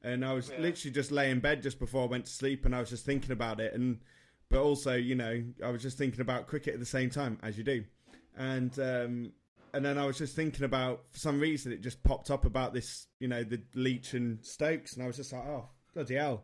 And 0.04 0.26
I 0.26 0.34
was 0.34 0.50
Yeah. 0.50 0.60
literally 0.60 0.94
just 0.94 1.12
laying 1.12 1.34
in 1.34 1.40
bed 1.40 1.62
just 1.62 1.78
before 1.80 2.04
I 2.04 2.08
went 2.08 2.26
to 2.26 2.32
sleep, 2.32 2.66
and 2.66 2.76
I 2.76 2.80
was 2.80 2.90
just 2.90 3.06
thinking 3.06 3.32
about 3.32 3.60
it, 3.60 3.74
and 3.74 4.00
but 4.50 4.62
also 4.62 4.96
you 4.96 5.16
know 5.16 5.44
I 5.64 5.70
was 5.70 5.82
just 5.82 5.98
thinking 5.98 6.22
about 6.22 6.48
cricket 6.48 6.74
at 6.76 6.80
the 6.80 6.86
same 6.86 7.10
time 7.10 7.40
as 7.44 7.58
you 7.58 7.64
do, 7.64 7.84
and 8.38 8.78
um, 8.80 9.32
and 9.74 9.86
then 9.86 9.98
I 9.98 10.06
was 10.06 10.18
just 10.18 10.36
thinking 10.36 10.66
about 10.66 11.04
for 11.12 11.20
some 11.20 11.40
reason 11.40 11.72
it 11.72 11.82
just 11.82 12.04
popped 12.04 12.30
up 12.32 12.46
about 12.46 12.74
this 12.74 13.08
you 13.20 13.28
know 13.28 13.44
the 13.44 13.62
Leach 13.76 14.14
and 14.14 14.44
Stokes, 14.46 14.94
and 14.94 15.04
I 15.04 15.08
was 15.08 15.18
just 15.18 15.34
like 15.34 15.46
oh 15.46 15.70
bloody 15.94 16.16
hell 16.16 16.44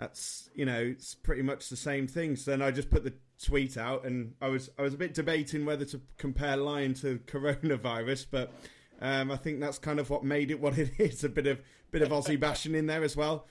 that's 0.00 0.48
you 0.54 0.64
know 0.64 0.80
it's 0.80 1.14
pretty 1.14 1.42
much 1.42 1.68
the 1.68 1.76
same 1.76 2.08
thing. 2.08 2.34
So 2.34 2.50
then 2.50 2.62
I 2.62 2.70
just 2.70 2.90
put 2.90 3.04
the 3.04 3.12
tweet 3.44 3.76
out, 3.76 4.04
and 4.04 4.34
I 4.40 4.48
was 4.48 4.70
I 4.78 4.82
was 4.82 4.94
a 4.94 4.98
bit 4.98 5.14
debating 5.14 5.66
whether 5.66 5.84
to 5.86 6.00
compare 6.16 6.56
Lyon 6.56 6.94
to 6.94 7.18
coronavirus, 7.26 8.26
but 8.30 8.52
um, 9.00 9.30
I 9.30 9.36
think 9.36 9.60
that's 9.60 9.78
kind 9.78 10.00
of 10.00 10.10
what 10.10 10.24
made 10.24 10.50
it 10.50 10.60
what 10.60 10.78
it 10.78 10.92
is. 10.98 11.22
A 11.22 11.28
bit 11.28 11.46
of 11.46 11.60
bit 11.90 12.02
of 12.02 12.08
Aussie 12.08 12.40
bashing 12.40 12.74
in 12.74 12.86
there 12.86 13.04
as 13.04 13.16
well. 13.16 13.46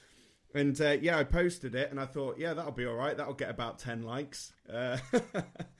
And 0.56 0.80
uh, 0.82 0.98
yeah, 1.00 1.20
I 1.20 1.24
posted 1.24 1.76
it, 1.76 1.92
and 1.92 2.00
I 2.00 2.06
thought, 2.06 2.40
yeah, 2.40 2.56
that'll 2.56 2.72
be 2.72 2.88
all 2.88 2.96
right. 2.96 3.16
That'll 3.16 3.34
get 3.36 3.52
about 3.52 3.78
ten 3.78 4.02
likes. 4.02 4.52
Uh, 4.72 4.98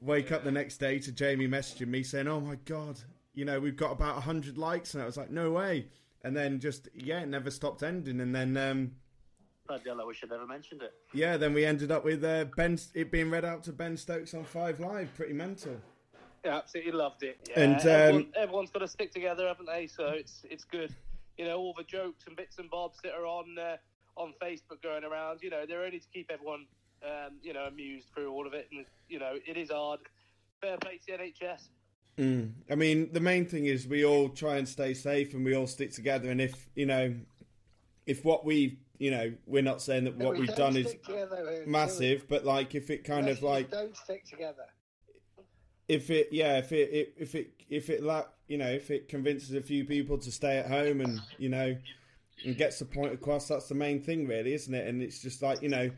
wake 0.00 0.32
up 0.32 0.44
the 0.44 0.52
next 0.52 0.78
day 0.78 0.98
to 1.00 1.12
Jamie 1.12 1.48
messaging 1.48 1.88
me 1.88 2.02
saying, 2.02 2.28
"Oh 2.28 2.40
my 2.40 2.56
god, 2.64 3.00
you 3.34 3.44
know 3.44 3.60
we've 3.60 3.76
got 3.76 3.92
about 3.92 4.22
hundred 4.22 4.58
likes," 4.58 4.94
and 4.94 5.02
I 5.02 5.06
was 5.06 5.16
like, 5.16 5.30
"No 5.30 5.50
way!" 5.52 5.88
And 6.22 6.36
then 6.36 6.60
just 6.60 6.88
yeah, 6.94 7.20
it 7.20 7.28
never 7.28 7.50
stopped 7.50 7.82
ending, 7.82 8.20
and 8.20 8.34
then. 8.34 8.56
Um, 8.56 8.92
Bloody 9.66 9.90
hell, 9.90 10.00
I 10.00 10.04
wish 10.04 10.24
I'd 10.24 10.30
never 10.30 10.46
mentioned 10.46 10.80
it. 10.80 10.94
yeah, 11.12 11.36
then 11.36 11.52
we 11.52 11.66
ended 11.66 11.90
up 11.90 12.02
with 12.02 12.24
uh, 12.24 12.46
Ben 12.56 12.78
it 12.94 13.10
being 13.10 13.30
read 13.30 13.44
out 13.44 13.62
to 13.64 13.72
Ben 13.72 13.98
Stokes 13.98 14.32
on 14.32 14.44
Five 14.44 14.80
Live. 14.80 15.14
Pretty 15.14 15.34
mental. 15.34 15.76
Yeah, 16.44 16.56
absolutely 16.56 16.92
loved 16.92 17.22
it. 17.22 17.38
Yeah. 17.50 17.60
And, 17.60 17.80
um, 17.80 17.86
everyone, 17.86 18.32
everyone's 18.36 18.70
got 18.70 18.78
to 18.78 18.88
stick 18.88 19.12
together, 19.12 19.46
haven't 19.46 19.66
they? 19.66 19.86
So 19.86 20.06
it's 20.08 20.42
it's 20.48 20.64
good. 20.64 20.94
You 21.36 21.44
know, 21.44 21.58
all 21.58 21.74
the 21.76 21.84
jokes 21.84 22.24
and 22.26 22.34
bits 22.34 22.58
and 22.58 22.70
bobs 22.70 22.98
that 23.02 23.12
are 23.12 23.26
on 23.26 23.56
uh, 23.58 23.76
on 24.16 24.32
Facebook 24.42 24.82
going 24.82 25.04
around. 25.04 25.40
You 25.42 25.50
know, 25.50 25.66
they're 25.66 25.84
only 25.84 26.00
to 26.00 26.08
keep 26.12 26.30
everyone 26.32 26.66
um, 27.02 27.34
you 27.42 27.52
know, 27.52 27.64
amused 27.64 28.08
through 28.14 28.32
all 28.32 28.46
of 28.46 28.54
it, 28.54 28.68
and 28.72 28.84
you 29.08 29.18
know, 29.18 29.34
it 29.46 29.56
is 29.56 29.70
hard. 29.70 30.00
Fair 30.60 30.76
play 30.78 30.98
to 31.06 31.16
the 31.16 31.22
NHS. 31.22 31.68
Mm. 32.18 32.52
I 32.68 32.74
mean, 32.74 33.10
the 33.12 33.20
main 33.20 33.46
thing 33.46 33.66
is 33.66 33.86
we 33.86 34.04
all 34.04 34.28
try 34.28 34.56
and 34.56 34.68
stay 34.68 34.92
safe 34.92 35.34
and 35.34 35.44
we 35.44 35.54
all 35.54 35.68
stick 35.68 35.92
together. 35.92 36.30
And 36.30 36.40
if 36.40 36.68
you 36.74 36.86
know, 36.86 37.14
if 38.06 38.24
what 38.24 38.44
we, 38.44 38.80
you 38.98 39.12
know, 39.12 39.32
we're 39.46 39.62
not 39.62 39.80
saying 39.80 40.04
that 40.04 40.16
what 40.16 40.34
we 40.34 40.40
we've 40.40 40.56
done 40.56 40.76
is 40.76 40.94
together, 41.04 41.62
massive, 41.66 42.26
but 42.28 42.44
like 42.44 42.74
if 42.74 42.90
it 42.90 43.04
kind 43.04 43.28
of 43.28 43.42
like 43.42 43.70
don't 43.70 43.96
stick 43.96 44.24
together. 44.24 44.64
if 45.86 46.10
it 46.10 46.28
yeah 46.32 46.58
if 46.58 46.72
it, 46.72 46.90
it 46.92 47.14
if 47.16 47.34
it 47.36 47.52
if 47.68 47.88
it 47.88 48.02
la 48.02 48.24
you 48.48 48.58
know 48.58 48.68
if 48.68 48.90
it 48.90 49.08
convinces 49.08 49.54
a 49.54 49.60
few 49.60 49.84
people 49.84 50.18
to 50.18 50.32
stay 50.32 50.58
at 50.58 50.66
home 50.66 51.00
and 51.00 51.20
you 51.38 51.48
know 51.48 51.76
and 52.44 52.56
gets 52.56 52.78
the 52.78 52.84
point 52.84 53.12
across 53.12 53.48
that's 53.48 53.68
the 53.68 53.74
main 53.74 54.00
thing 54.00 54.26
really 54.26 54.54
isn't 54.54 54.74
it 54.74 54.86
and 54.86 55.02
it's 55.02 55.20
just 55.20 55.42
like 55.42 55.62
you 55.62 55.68
know 55.68 55.90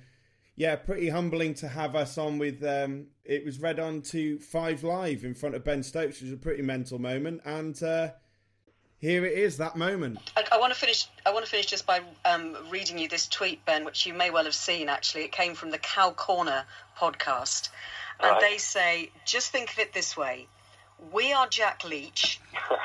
yeah 0.57 0.77
pretty 0.77 1.09
humbling 1.09 1.55
to 1.55 1.69
have 1.69 1.95
us 1.97 2.19
on 2.19 2.39
with 2.39 2.63
um 2.65 3.07
it 3.25 3.45
was 3.45 3.61
read 3.61 3.79
on 3.79 4.03
to 4.03 4.39
five 4.39 4.83
live 4.83 5.25
in 5.25 5.35
front 5.35 5.55
of 5.55 5.65
ben 5.65 5.83
stokes 5.83 6.21
which 6.21 6.31
was 6.31 6.33
a 6.33 6.37
pretty 6.37 6.63
mental 6.63 6.99
moment 6.99 7.41
and 7.45 7.83
uh 7.83 8.09
here 8.99 9.25
it 9.25 9.39
is 9.39 9.57
that 9.57 9.77
moment 9.77 10.19
I, 10.37 10.45
I 10.53 10.59
want 10.59 10.73
to 10.75 10.79
finish. 10.79 11.09
I 11.25 11.33
want 11.33 11.45
to 11.45 11.51
finish 11.51 11.67
just 11.67 11.87
by 11.87 12.01
um, 12.27 12.55
reading 12.71 12.99
you 12.99 13.09
this 13.09 13.27
tweet, 13.29 13.65
Ben, 13.65 13.87
which 13.87 14.05
you 14.05 14.13
may 14.13 14.29
well 14.31 14.45
have 14.45 14.55
seen. 14.55 14.91
Actually, 14.91 15.25
it 15.25 15.33
came 15.33 15.55
from 15.55 15.71
the 15.71 15.79
Cow 15.79 16.11
Corner 16.11 16.65
podcast, 16.99 17.71
and 18.21 18.33
Right. 18.33 18.41
they 18.43 18.59
say, 18.59 19.11
"Just 19.25 19.53
think 19.53 19.73
of 19.73 19.79
it 19.79 19.95
this 19.95 20.19
way: 20.19 20.49
we 21.13 21.33
are 21.33 21.47
Jack 21.49 21.85
Leach, 21.85 22.41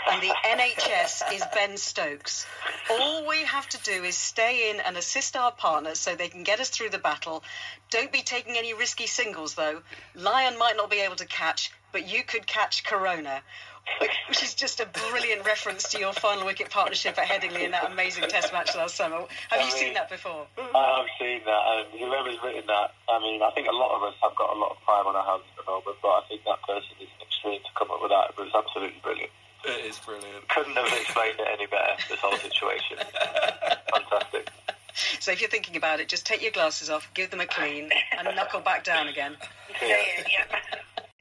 and 0.09 0.21
the 0.21 0.33
NHS 0.45 1.33
is 1.33 1.43
Ben 1.53 1.77
Stokes. 1.77 2.45
All 2.89 3.27
we 3.27 3.43
have 3.43 3.67
to 3.69 3.77
do 3.83 4.03
is 4.03 4.17
stay 4.17 4.71
in 4.71 4.79
and 4.79 4.97
assist 4.97 5.35
our 5.35 5.51
partners 5.51 5.99
so 5.99 6.15
they 6.15 6.29
can 6.29 6.43
get 6.43 6.59
us 6.59 6.69
through 6.69 6.89
the 6.89 6.97
battle. 6.97 7.43
Don't 7.89 8.11
be 8.11 8.21
taking 8.21 8.57
any 8.57 8.73
risky 8.73 9.07
singles, 9.07 9.55
though. 9.55 9.81
Lyon 10.15 10.57
might 10.57 10.77
not 10.77 10.89
be 10.89 11.01
able 11.01 11.17
to 11.17 11.25
catch, 11.25 11.71
but 11.91 12.07
you 12.07 12.23
could 12.23 12.47
catch 12.47 12.83
Corona." 12.83 13.41
Which 14.29 14.43
is 14.43 14.53
just 14.53 14.79
a 14.79 14.85
brilliant 14.85 15.45
reference 15.45 15.89
to 15.91 15.99
your 15.99 16.13
final 16.13 16.45
wicket 16.45 16.69
partnership 16.69 17.17
at 17.17 17.27
Headingley 17.27 17.63
in 17.63 17.71
that 17.71 17.91
amazing 17.91 18.25
Test 18.27 18.51
match 18.51 18.75
last 18.75 18.95
summer. 18.95 19.25
Have 19.49 19.61
you 19.61 19.71
seen 19.71 19.93
that 19.93 20.09
before? 20.09 20.47
I 20.57 20.97
have 20.99 21.07
seen 21.19 21.41
that, 21.45 21.61
and 21.69 21.99
whoever's 21.99 22.37
written 22.43 22.65
that, 22.67 22.93
I 23.09 23.19
mean, 23.19 23.41
I 23.41 23.51
think 23.51 23.67
a 23.67 23.75
lot 23.75 23.95
of 23.95 24.03
us 24.03 24.15
have 24.21 24.35
got 24.35 24.55
a 24.55 24.59
lot 24.59 24.71
of 24.71 24.77
pride 24.83 25.05
on 25.05 25.15
our 25.15 25.25
hands 25.25 25.43
at 25.51 25.65
the 25.65 25.71
moment, 25.71 25.97
but 26.01 26.09
I 26.09 26.21
think 26.27 26.43
that 26.45 26.61
person 26.63 26.91
is 26.99 27.09
extreme 27.21 27.61
to 27.61 27.71
come 27.77 27.91
up 27.91 28.01
with 28.01 28.11
that. 28.11 28.33
It 28.33 28.37
was 28.37 28.51
absolutely 28.53 28.99
brilliant. 29.01 29.31
It 29.65 29.85
is 29.85 29.99
brilliant. 29.99 30.47
Couldn't 30.49 30.75
have 30.75 30.91
explained 30.93 31.39
it 31.39 31.47
any 31.51 31.65
better, 31.67 31.95
this 32.09 32.19
whole 32.19 32.37
situation. 32.37 32.97
Fantastic. 33.93 34.49
So 35.19 35.31
if 35.31 35.41
you're 35.41 35.49
thinking 35.49 35.75
about 35.75 35.99
it, 35.99 36.07
just 36.07 36.25
take 36.25 36.41
your 36.41 36.51
glasses 36.51 36.89
off, 36.89 37.09
give 37.13 37.31
them 37.31 37.41
a 37.41 37.45
clean, 37.45 37.89
and 38.17 38.35
knuckle 38.35 38.61
back 38.61 38.83
down 38.83 39.07
again. 39.07 39.35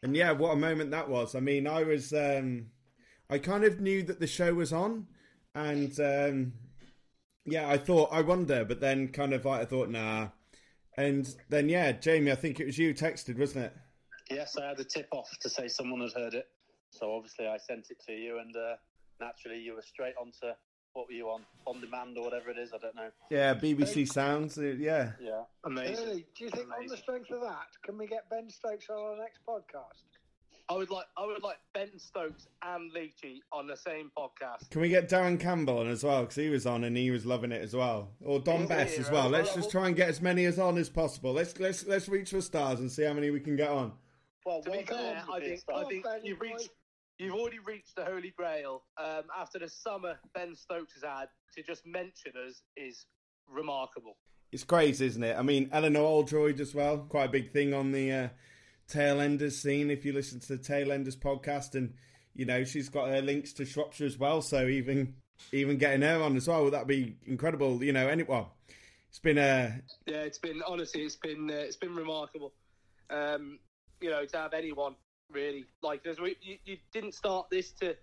And 0.05 0.15
yeah, 0.15 0.33
what 0.33 0.53
a 0.53 0.57
moment 0.57 0.91
that 0.91 1.09
was. 1.09 1.35
I 1.35 1.41
mean, 1.41 1.67
I 1.67 1.83
was, 1.83 2.13
um, 2.13 2.67
I 3.31 3.39
kind 3.39 3.65
of 3.65 3.81
knew 3.81 4.03
that 4.03 4.21
the 4.21 4.27
show 4.27 4.53
was 4.53 4.71
on, 4.71 5.07
and 5.55 5.99
um, 5.99 6.53
yeah, 7.47 7.67
I 7.67 7.79
thought, 7.79 8.11
I 8.13 8.21
wonder, 8.21 8.67
but 8.67 8.83
then 8.83 9.09
kind 9.09 9.33
of 9.33 9.47
like, 9.47 9.63
I 9.63 9.65
thought, 9.65 9.89
nah. 9.89 10.29
And 10.99 11.35
then, 11.49 11.71
yeah, 11.71 11.93
Jamie, 11.93 12.31
I 12.31 12.35
think 12.35 12.61
it 12.61 12.67
was 12.67 12.77
you 12.77 12.93
texted, 12.93 13.39
wasn't 13.39 13.65
it? 13.65 13.77
Yes, 14.31 14.59
I 14.59 14.69
had 14.69 14.79
a 14.79 14.85
tip 14.85 15.09
off 15.11 15.31
to 15.41 15.49
say 15.49 15.69
someone 15.69 16.03
had 16.03 16.13
heard 16.13 16.35
it. 16.35 16.49
So 16.91 17.11
obviously 17.11 17.47
I 17.47 17.57
sent 17.57 17.87
it 17.91 17.97
to 18.07 18.13
you, 18.13 18.41
and 18.41 18.55
uh, 18.55 18.77
naturally 19.21 19.59
you 19.59 19.75
were 19.75 19.83
straight 19.83 20.15
onto 20.21 20.55
what 20.95 21.09
were 21.09 21.13
you 21.13 21.29
on? 21.29 21.43
On 21.67 21.81
demand 21.81 22.17
or 22.17 22.25
whatever 22.25 22.51
it 22.51 22.59
is, 22.59 22.73
I 22.73 22.79
don't 22.79 22.95
know. 22.95 23.11
Yeah, 23.31 23.55
BBC 23.55 24.11
Sounds, 24.11 24.57
yeah. 24.57 25.13
Yeah, 25.21 25.43
amazing. 25.65 26.07
Really, 26.07 26.27
do 26.37 26.45
you 26.45 26.51
think 26.51 26.69
on 26.73 26.87
the 26.87 26.97
strength 26.97 27.31
of 27.31 27.41
that, 27.43 27.67
can 27.85 27.99
we 27.99 28.07
get 28.07 28.29
Ben 28.31 28.49
Stokes 28.49 28.89
on 28.89 28.99
our 28.99 29.17
next 29.17 29.41
podcast? 29.47 30.03
I 30.69 30.75
would 30.75 30.89
like, 30.89 31.05
I 31.19 31.27
would 31.27 31.43
like 31.43 31.59
Ben 31.75 31.91
Stokes 31.99 32.47
and 32.63 32.91
Leachy 32.93 33.41
on 33.53 33.67
the 33.67 33.77
same 33.77 34.11
podcast. 34.17 34.71
Can 34.71 34.81
we 34.81 34.89
get 34.89 35.11
Darren 35.11 35.39
Campbell 35.39 35.79
on 35.79 35.89
as 35.89 36.03
well? 36.03 36.23
Because 36.23 36.37
he 36.37 36.49
was 36.49 36.65
on 36.65 36.85
and 36.85 36.97
he 36.97 37.11
was 37.11 37.27
loving 37.27 37.53
it 37.53 37.61
as 37.61 37.75
well. 37.75 38.13
Or 38.25 38.41
Dom 38.41 38.63
Yeah, 38.63 38.69
Bess 38.69 38.99
as 38.99 39.11
well. 39.11 39.29
Let's 39.29 39.55
just 39.55 39.71
try 39.71 39.89
and 39.89 39.97
get 39.97 40.09
as 40.09 40.23
many 40.23 40.47
as 40.47 40.59
on 40.59 40.79
as 40.79 40.89
possible. 40.89 41.33
Let's 41.33 41.59
let's 41.61 41.87
let's 41.87 42.09
reach 42.09 42.31
for 42.31 42.41
stars 42.41 42.81
and 42.81 42.91
see 42.91 43.05
how 43.05 43.13
many 43.13 43.31
we 43.31 43.41
can 43.41 43.57
get 43.57 43.69
on. 43.69 43.93
Well, 44.47 44.63
to 44.63 44.71
be 44.71 44.85
fair, 44.85 45.23
I 45.31 45.41
think, 45.41 45.61
I 45.69 45.73
oh, 45.73 45.89
think 45.89 46.07
you've 46.23 46.41
reached, 46.41 46.71
you've 47.19 47.35
already 47.35 47.59
reached 47.59 47.97
the 47.97 48.05
holy 48.05 48.33
grail. 48.37 48.83
Um, 48.99 49.25
after 49.39 49.59
the 49.59 49.69
summer 49.69 50.19
Ben 50.35 50.55
Stokes 50.55 50.95
has 50.95 51.03
had, 51.03 51.29
to 51.57 51.63
just 51.63 51.87
mention 51.87 52.33
us 52.47 52.63
is 52.77 53.07
remarkable. 53.49 54.17
It's 54.53 54.65
crazy, 54.65 55.07
isn't 55.07 55.23
it? 55.23 55.37
I 55.37 55.43
mean, 55.43 55.69
Eleanor 55.73 56.03
Oldroyd 56.03 56.61
as 56.61 56.75
well, 56.75 56.99
quite 56.99 57.29
a 57.29 57.33
big 57.33 57.53
thing 57.53 57.75
on 57.75 57.93
the 57.93 58.13
uh, 58.13 58.29
Tailenders 58.89 59.53
scene. 59.53 59.91
If 59.91 60.05
you 60.05 60.13
listen 60.13 60.41
to 60.41 60.57
the 60.57 60.63
Tailenders 60.63 61.17
podcast, 61.17 61.75
and 61.75 61.95
you 62.35 62.45
know 62.45 62.65
she's 62.65 62.89
got 62.89 63.09
her 63.09 63.21
links 63.21 63.53
to 63.55 63.65
Shropshire 63.65 64.07
as 64.07 64.19
well, 64.19 64.43
so 64.43 64.67
even 64.67 65.15
even 65.53 65.77
getting 65.77 66.03
her 66.03 66.23
on 66.23 66.37
as 66.37 66.47
well, 66.47 66.59
that 66.59 66.65
would 66.65 66.73
that 66.75 66.87
be 66.87 67.17
incredible? 67.27 67.83
You 67.83 67.93
know, 67.93 68.07
any 68.07 68.23
well, 68.23 68.55
it's 69.09 69.19
been 69.19 69.39
a 69.39 69.81
Yeah, 70.07 70.19
it's 70.19 70.39
been 70.39 70.63
honestly, 70.67 71.03
it's 71.03 71.17
been 71.17 71.51
uh, 71.51 71.55
it's 71.55 71.77
been 71.77 71.95
remarkable. 71.95 72.53
Um, 73.11 73.59
you 74.01 74.11
know, 74.11 74.25
to 74.25 74.37
have 74.37 74.55
anyone 74.55 74.95
really 75.31 75.65
like 75.83 76.03
there's 76.03 76.19
you, 76.19 76.59
you 76.65 76.77
didn't 76.93 77.15
start 77.15 77.49
this 77.51 77.73
to 77.73 77.97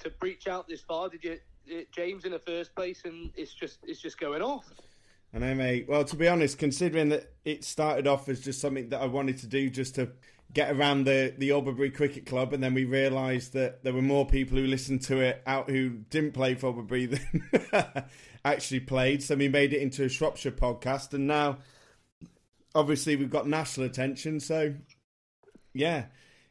to 0.00 0.10
breach 0.10 0.46
out 0.46 0.68
this 0.68 0.80
far, 0.80 1.08
did 1.08 1.24
you, 1.24 1.38
uh, 1.72 1.82
James? 1.92 2.24
In 2.24 2.32
the 2.32 2.38
first 2.38 2.74
place, 2.74 3.02
and 3.04 3.30
it's 3.36 3.54
just 3.54 3.78
it's 3.84 4.00
just 4.00 4.18
going 4.18 4.42
off. 4.42 4.64
And 5.32 5.44
I 5.44 5.48
know, 5.48 5.54
mate. 5.56 5.86
Well, 5.88 6.04
to 6.04 6.16
be 6.16 6.28
honest, 6.28 6.58
considering 6.58 7.08
that 7.08 7.32
it 7.44 7.64
started 7.64 8.06
off 8.06 8.28
as 8.28 8.40
just 8.40 8.60
something 8.60 8.88
that 8.90 9.00
I 9.00 9.06
wanted 9.06 9.38
to 9.38 9.46
do 9.46 9.68
just 9.68 9.96
to 9.96 10.10
get 10.52 10.70
around 10.70 11.04
the, 11.04 11.34
the 11.36 11.50
Albury 11.50 11.90
Cricket 11.90 12.26
Club, 12.26 12.52
and 12.52 12.62
then 12.62 12.74
we 12.74 12.84
realised 12.84 13.52
that 13.54 13.82
there 13.82 13.92
were 13.92 14.02
more 14.02 14.24
people 14.24 14.56
who 14.56 14.66
listened 14.66 15.02
to 15.02 15.20
it 15.20 15.42
out 15.46 15.68
who 15.68 15.90
didn't 16.10 16.32
play 16.32 16.54
for 16.54 16.68
Albury 16.68 17.06
than 17.62 18.04
actually 18.44 18.80
played. 18.80 19.22
So 19.22 19.34
we 19.34 19.48
made 19.48 19.72
it 19.72 19.82
into 19.82 20.04
a 20.04 20.08
Shropshire 20.08 20.52
podcast, 20.52 21.12
and 21.14 21.26
now 21.26 21.58
obviously 22.74 23.16
we've 23.16 23.30
got 23.30 23.48
national 23.48 23.86
attention. 23.86 24.38
So 24.38 24.74
yeah, 25.72 26.04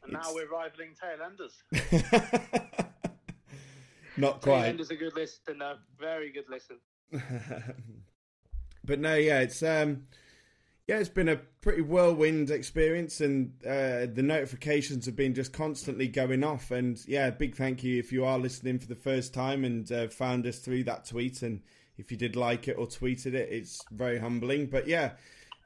And 0.04 0.12
now 0.12 0.34
we're 0.34 0.48
rivaling 0.48 0.90
Tailenders. 0.94 1.62
not 4.16 4.40
quite. 4.42 4.76
Tailenders 4.76 4.90
a 4.90 4.96
good 4.96 5.14
listen, 5.14 5.58
though. 5.58 5.76
Very 5.98 6.30
good 6.30 6.44
listen. 6.48 6.76
but 8.84 8.98
no, 8.98 9.14
yeah, 9.14 9.40
it's 9.40 9.62
um, 9.62 10.06
yeah, 10.86 10.98
it's 10.98 11.08
been 11.08 11.30
a 11.30 11.36
pretty 11.62 11.82
whirlwind 11.82 12.50
experience, 12.50 13.20
and 13.20 13.52
uh, 13.64 14.06
the 14.12 14.22
notifications 14.22 15.06
have 15.06 15.16
been 15.16 15.34
just 15.34 15.52
constantly 15.52 16.08
going 16.08 16.44
off. 16.44 16.70
And 16.70 17.00
yeah, 17.06 17.30
big 17.30 17.56
thank 17.56 17.82
you 17.82 17.98
if 17.98 18.12
you 18.12 18.24
are 18.24 18.38
listening 18.38 18.78
for 18.78 18.86
the 18.86 18.94
first 18.94 19.32
time 19.32 19.64
and 19.64 19.90
uh, 19.90 20.08
found 20.08 20.46
us 20.46 20.58
through 20.58 20.84
that 20.84 21.06
tweet, 21.06 21.42
and 21.42 21.62
if 21.96 22.10
you 22.10 22.18
did 22.18 22.36
like 22.36 22.68
it 22.68 22.76
or 22.78 22.86
tweeted 22.86 23.34
it, 23.34 23.48
it's 23.50 23.80
very 23.90 24.18
humbling. 24.18 24.66
But 24.66 24.86
yeah. 24.86 25.12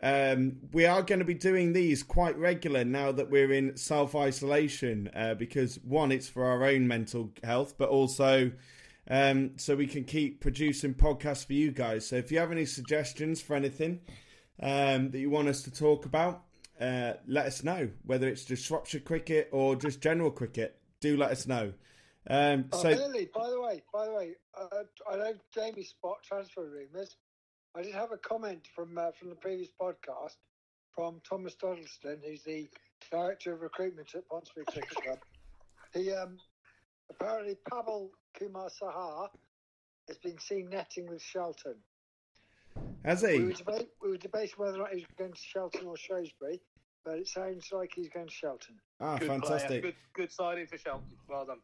Um, 0.01 0.59
we 0.73 0.87
are 0.87 1.03
going 1.03 1.19
to 1.19 1.25
be 1.25 1.35
doing 1.35 1.73
these 1.73 2.03
quite 2.03 2.39
regular 2.39 2.85
now 2.85 3.11
that 3.13 3.31
we're 3.31 3.53
in 3.53 3.77
self 3.77 4.15
isolation 4.15 5.11
uh, 5.15 5.35
because 5.35 5.77
one, 5.83 6.13
it's 6.13 6.29
for 6.29 6.45
our 6.45 6.65
own 6.65 6.87
mental 6.87 7.33
health, 7.43 7.75
but 7.79 7.89
also 7.89 8.53
um, 9.11 9.53
so 9.57 9.75
we 9.75 9.87
can 9.87 10.05
keep 10.05 10.41
producing 10.41 10.95
podcasts 10.95 11.45
for 11.47 11.55
you 11.55 11.73
guys. 11.73 12.07
So 12.07 12.17
if 12.17 12.31
you 12.31 12.39
have 12.39 12.53
any 12.53 12.67
suggestions 12.67 13.41
for 13.41 13.57
anything 13.57 14.01
um, 14.63 15.11
that 15.11 15.19
you 15.19 15.31
want 15.31 15.49
us 15.49 15.63
to 15.63 15.71
talk 15.71 16.05
about, 16.05 16.45
uh, 16.81 17.15
let 17.27 17.47
us 17.47 17.65
know. 17.65 17.91
Whether 18.05 18.29
it's 18.29 18.45
just 18.45 18.65
Shropshire 18.65 19.01
cricket 19.01 19.49
or 19.51 19.75
just 19.77 20.01
general 20.01 20.31
cricket, 20.31 20.79
do 21.01 21.17
let 21.17 21.31
us 21.31 21.47
know. 21.47 21.73
Um, 22.31 22.67
Oh, 22.73 22.83
so 22.83 22.91
by 23.35 23.51
the 23.51 23.61
way, 23.61 23.83
by 23.93 24.05
the 24.05 24.13
way, 24.13 24.35
uh, 24.57 24.83
I 25.11 25.17
know 25.17 25.33
Jamie 25.55 25.85
spot 25.85 26.19
transfer 26.23 26.69
rumours. 26.69 27.17
I 27.79 27.83
did 27.83 27.95
have 27.95 28.11
a 28.11 28.17
comment 28.17 28.67
from 28.75 28.99
uh, 28.99 29.13
from 29.17 29.29
the 29.29 29.37
previous 29.37 29.69
podcast 29.81 30.35
from 30.93 31.21
Thomas 31.29 31.55
Doddleston, 31.55 32.19
who's 32.27 32.43
the 32.43 32.69
director 33.13 33.53
of 33.53 33.61
recruitment 33.61 34.09
at 34.17 34.29
Ponsonby 34.29 34.67
Cricket 34.67 34.97
Club. 34.97 35.19
He 35.95 36.11
um, 36.11 36.39
apparently 37.09 37.57
Pavel 37.71 38.11
Kumar 38.37 38.69
Sahar 38.69 39.29
has 40.09 40.19
been 40.19 40.39
seen 40.41 40.69
netting 40.71 41.07
with 41.07 41.23
Shelton. 41.23 41.77
has 43.05 43.23
We 43.23 43.37
he? 43.37 43.45
were, 43.45 43.53
debate, 43.53 43.89
we 44.03 44.11
were 44.11 44.17
debating 44.17 44.55
whether 44.57 44.75
or 44.75 44.79
not 44.79 44.91
he 44.91 44.97
was 44.97 45.05
going 45.17 45.33
to 45.33 45.39
Shelton 45.39 45.87
or 45.87 45.97
Shrewsbury, 45.97 46.61
but 47.05 47.19
it 47.19 47.29
sounds 47.29 47.69
like 47.71 47.93
he's 47.95 48.09
going 48.09 48.27
to 48.27 48.35
Shelton. 48.35 48.75
Ah, 49.01 49.19
good 49.19 49.29
fantastic. 49.29 49.69
Player. 49.69 49.81
Good, 49.83 49.97
good 50.15 50.33
signing 50.33 50.67
for 50.67 50.79
Shelton. 50.79 51.17
Well 51.29 51.47
done. 51.47 51.61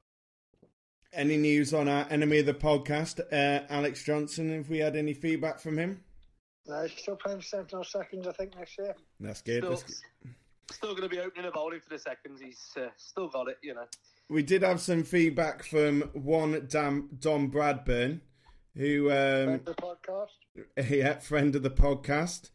Any 1.15 1.37
news 1.37 1.73
on 1.73 1.89
our 1.89 2.07
enemy 2.11 2.41
of 2.41 2.47
the 2.47 2.55
podcast, 2.55 3.21
uh, 3.33 3.65
Alex 3.71 4.03
Johnson? 4.03 4.51
If 4.53 4.69
we 4.69 4.79
had 4.79 4.97
any 4.97 5.15
feedback 5.15 5.61
from 5.61 5.79
him, 5.79 6.03
No, 6.67 6.83
he's 6.83 6.99
still 6.99 7.15
playing 7.17 7.39
for 7.39 7.45
Sentinel 7.47 7.85
seconds, 7.85 8.27
I 8.27 8.33
think, 8.33 8.57
next 8.57 8.77
year. 8.79 8.95
that's 9.21 9.41
good. 9.41 9.63
Still, 9.63 9.71
That's 9.71 9.83
good. 9.85 10.35
still 10.73 10.91
going 10.91 11.09
to 11.09 11.09
be 11.09 11.21
opening 11.21 11.47
a 11.47 11.53
bowling 11.53 11.81
for 11.81 11.91
the 11.91 11.99
seconds. 12.01 12.41
He's 12.41 12.61
uh, 12.77 12.89
still 12.97 13.29
got 13.29 13.49
it, 13.49 13.59
you 13.63 13.75
know. 13.75 13.85
We 14.29 14.43
did 14.43 14.63
have 14.63 14.81
some 14.81 15.05
feedback 15.05 15.63
from 15.63 16.03
one 16.15 16.67
Dam, 16.69 17.11
Dom 17.21 17.51
Bradburn, 17.51 18.21
who 18.75 19.11
um, 19.11 19.61
Friend 19.61 19.69
of 19.69 19.77
the 19.77 19.83
podcast. 19.83 20.91
yeah, 20.91 21.19
friend 21.21 21.55
of 21.55 21.63
the 21.63 21.71
podcast, 21.71 22.51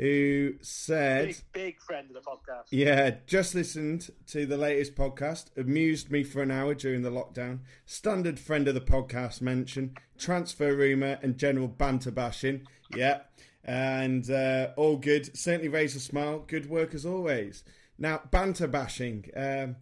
who 0.00 0.54
said, 0.62 1.26
Big, 1.26 1.36
big 1.52 1.80
friend 1.80 2.08
of 2.08 2.14
the 2.14 2.20
podcast. 2.22 2.64
Yeah, 2.70 3.16
just 3.26 3.54
listened 3.54 4.08
to 4.28 4.46
the 4.46 4.56
latest 4.56 4.94
podcast. 4.94 5.50
Amused 5.58 6.10
me 6.10 6.24
for 6.24 6.40
an 6.40 6.50
hour 6.50 6.74
during 6.74 7.02
the 7.02 7.10
lockdown. 7.10 7.58
Standard 7.84 8.40
friend 8.40 8.66
of 8.66 8.74
the 8.74 8.80
podcast 8.80 9.42
mention. 9.42 9.94
Transfer 10.16 10.74
rumour 10.74 11.18
and 11.22 11.36
general 11.36 11.68
banter 11.68 12.10
bashing. 12.10 12.66
Yeah. 12.96 13.20
And 13.62 14.30
uh, 14.30 14.68
all 14.78 14.96
good. 14.96 15.36
Certainly 15.36 15.68
raised 15.68 15.98
a 15.98 16.00
smile. 16.00 16.44
Good 16.46 16.70
work 16.70 16.94
as 16.94 17.04
always. 17.04 17.62
Now, 17.98 18.22
banter 18.30 18.68
bashing. 18.68 19.30
Um, 19.36 19.76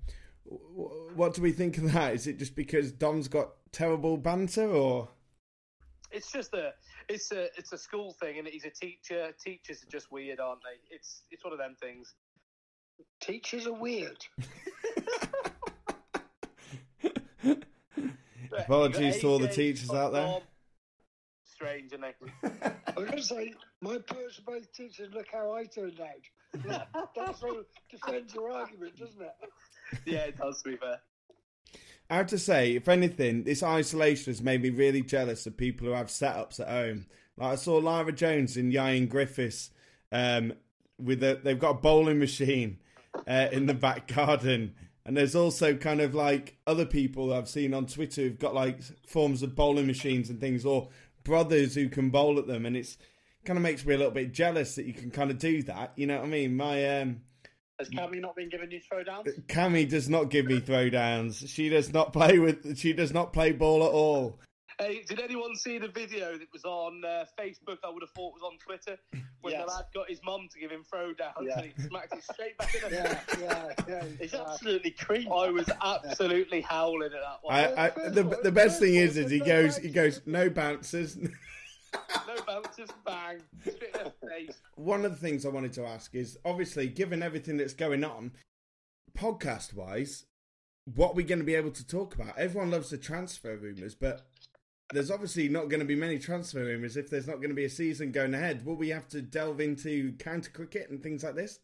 what 1.14 1.34
do 1.34 1.42
we 1.42 1.52
think 1.52 1.78
of 1.78 1.92
that? 1.92 2.14
Is 2.14 2.26
it 2.26 2.40
just 2.40 2.56
because 2.56 2.90
Dom's 2.90 3.28
got 3.28 3.50
terrible 3.70 4.16
banter 4.16 4.68
or. 4.68 5.10
It's 6.10 6.32
just 6.32 6.54
a, 6.54 6.72
it's 7.08 7.30
a, 7.32 7.48
it's 7.56 7.72
a 7.72 7.78
school 7.78 8.14
thing, 8.20 8.38
and 8.38 8.48
he's 8.48 8.64
a 8.64 8.70
teacher. 8.70 9.32
Teachers 9.44 9.82
are 9.82 9.90
just 9.90 10.10
weird, 10.10 10.40
aren't 10.40 10.62
they? 10.62 10.94
It's, 10.94 11.22
it's 11.30 11.44
one 11.44 11.52
of 11.52 11.58
them 11.58 11.76
things. 11.80 12.14
Teachers 13.20 13.66
are 13.66 13.74
weird. 13.74 14.24
Apologies 18.58 19.20
to 19.20 19.28
all 19.28 19.38
the 19.38 19.48
teachers 19.48 19.90
out 19.90 20.12
there. 20.12 20.40
Strange, 21.44 21.92
isn't 21.92 22.04
it? 22.04 22.16
I 22.86 23.00
was 23.00 23.06
going 23.06 23.18
to 23.18 23.22
say, 23.22 23.54
my 23.80 23.98
parents 23.98 24.38
are 24.38 24.42
both 24.42 24.72
teachers. 24.72 25.08
Look 25.12 25.26
how 25.32 25.52
I 25.52 25.64
turned 25.64 26.00
out. 26.00 26.08
That 27.16 27.36
sort 27.38 27.58
of 27.58 27.66
defends 27.90 28.34
your 28.34 28.50
argument, 28.50 28.96
doesn't 28.96 29.20
it? 29.20 29.34
yeah, 30.06 30.20
it 30.20 30.38
does. 30.38 30.62
To 30.62 30.70
be 30.70 30.76
fair. 30.76 30.98
I 32.10 32.16
have 32.16 32.28
to 32.28 32.38
say, 32.38 32.74
if 32.74 32.88
anything, 32.88 33.44
this 33.44 33.62
isolation 33.62 34.32
has 34.32 34.42
made 34.42 34.62
me 34.62 34.70
really 34.70 35.02
jealous 35.02 35.46
of 35.46 35.56
people 35.56 35.86
who 35.86 35.92
have 35.92 36.06
setups 36.06 36.58
at 36.58 36.68
home. 36.68 37.06
Like 37.36 37.52
I 37.52 37.56
saw 37.56 37.76
Lara 37.76 38.12
Jones 38.12 38.56
and 38.56 38.72
Ian 38.72 39.06
Griffiths 39.06 39.70
um, 40.10 40.54
with 40.98 41.22
a, 41.22 41.38
they've 41.42 41.58
got 41.58 41.70
a 41.70 41.74
bowling 41.74 42.18
machine 42.18 42.78
uh, 43.26 43.48
in 43.52 43.66
the 43.66 43.74
back 43.74 44.08
garden, 44.08 44.74
and 45.04 45.16
there's 45.16 45.34
also 45.34 45.74
kind 45.76 46.00
of 46.00 46.14
like 46.14 46.56
other 46.66 46.86
people 46.86 47.32
I've 47.32 47.48
seen 47.48 47.74
on 47.74 47.86
Twitter 47.86 48.22
who've 48.22 48.38
got 48.38 48.54
like 48.54 48.82
forms 49.06 49.42
of 49.42 49.54
bowling 49.54 49.86
machines 49.86 50.30
and 50.30 50.40
things, 50.40 50.64
or 50.64 50.88
brothers 51.24 51.74
who 51.74 51.88
can 51.88 52.10
bowl 52.10 52.38
at 52.38 52.46
them, 52.46 52.64
and 52.64 52.76
it's 52.76 52.96
kind 53.44 53.56
of 53.56 53.62
makes 53.62 53.84
me 53.84 53.94
a 53.94 53.98
little 53.98 54.12
bit 54.12 54.32
jealous 54.32 54.74
that 54.74 54.86
you 54.86 54.94
can 54.94 55.10
kind 55.10 55.30
of 55.30 55.38
do 55.38 55.62
that. 55.64 55.92
You 55.96 56.06
know 56.06 56.18
what 56.18 56.26
I 56.26 56.28
mean? 56.28 56.56
My 56.56 57.00
um, 57.00 57.20
Has 57.78 57.88
Cammy 57.90 58.20
not 58.20 58.34
been 58.34 58.48
giving 58.48 58.70
you 58.72 58.80
throwdowns? 58.80 59.40
Cammy 59.46 59.88
does 59.88 60.08
not 60.08 60.30
give 60.30 60.46
me 60.46 60.60
throwdowns. 60.60 61.48
She 61.48 61.68
does 61.68 61.92
not 61.92 62.12
play 62.12 62.38
with. 62.40 62.76
She 62.76 62.92
does 62.92 63.12
not 63.12 63.32
play 63.32 63.52
ball 63.52 63.84
at 63.84 63.90
all. 63.90 64.38
Hey, 64.80 65.02
did 65.08 65.20
anyone 65.20 65.56
see 65.56 65.78
the 65.78 65.88
video 65.88 66.38
that 66.38 66.46
was 66.52 66.64
on 66.64 67.02
uh, 67.04 67.24
Facebook? 67.38 67.78
I 67.84 67.90
would 67.90 68.02
have 68.02 68.10
thought 68.10 68.32
was 68.32 68.42
on 68.44 68.58
Twitter 68.58 68.96
when 69.40 69.52
Yes. 69.52 69.62
the 69.64 69.72
lad 69.72 69.84
got 69.92 70.08
his 70.08 70.20
mum 70.24 70.48
to 70.52 70.58
give 70.60 70.70
him 70.70 70.84
throwdowns 70.92 71.46
Yeah. 71.46 71.58
and 71.58 71.72
he 71.76 71.82
smacked 71.82 72.12
it 72.14 72.22
straight 72.22 72.56
back 72.58 72.74
in 72.74 72.82
the 72.82 72.96
Yeah, 72.96 73.20
yeah, 73.40 73.72
yeah. 73.88 74.04
It's 74.20 74.34
absolutely 74.34 74.92
creepy. 74.92 75.28
I 75.28 75.50
was 75.50 75.68
absolutely 75.84 76.60
howling 76.60 77.10
at 77.12 77.20
that 77.20 77.38
one. 77.42 77.54
I, 77.54 77.86
I, 77.86 77.90
the 78.10 78.38
the 78.44 78.52
best 78.52 78.78
thing 78.80 78.94
is, 78.94 79.16
is 79.16 79.30
he 79.32 79.40
goes, 79.40 79.76
he 79.78 79.90
goes, 79.90 80.20
no 80.26 80.48
bouncers. 80.48 81.16
no 82.26 82.34
bounces, 82.46 82.90
bang, 83.04 83.40
straight 83.60 83.94
in 83.94 84.04
the 84.04 84.28
face. 84.28 84.60
One 84.74 85.04
of 85.04 85.12
the 85.12 85.16
things 85.16 85.44
I 85.44 85.50
wanted 85.50 85.72
to 85.74 85.86
ask 85.86 86.14
is, 86.14 86.38
obviously, 86.44 86.88
given 86.88 87.22
everything 87.22 87.56
that's 87.56 87.74
going 87.74 88.04
on, 88.04 88.32
podcast 89.16 89.74
wise, 89.74 90.26
what 90.94 91.10
are 91.10 91.14
we 91.14 91.24
going 91.24 91.40
to 91.40 91.44
be 91.44 91.54
able 91.54 91.70
to 91.72 91.86
talk 91.86 92.14
about? 92.14 92.38
Everyone 92.38 92.70
loves 92.70 92.90
the 92.90 92.98
transfer 92.98 93.56
rumours, 93.56 93.94
but 93.94 94.26
there's 94.92 95.10
obviously 95.10 95.48
not 95.48 95.68
going 95.68 95.80
to 95.80 95.86
be 95.86 95.94
many 95.94 96.18
transfer 96.18 96.64
rumours 96.64 96.96
if 96.96 97.10
there's 97.10 97.26
not 97.26 97.36
going 97.36 97.50
to 97.50 97.54
be 97.54 97.64
a 97.64 97.70
season 97.70 98.12
going 98.12 98.34
ahead. 98.34 98.64
Will 98.64 98.76
we 98.76 98.88
have 98.88 99.08
to 99.08 99.20
delve 99.20 99.60
into 99.60 100.12
counter 100.18 100.50
cricket 100.50 100.88
and 100.90 101.02
things 101.02 101.22
like 101.22 101.34
this? 101.34 101.60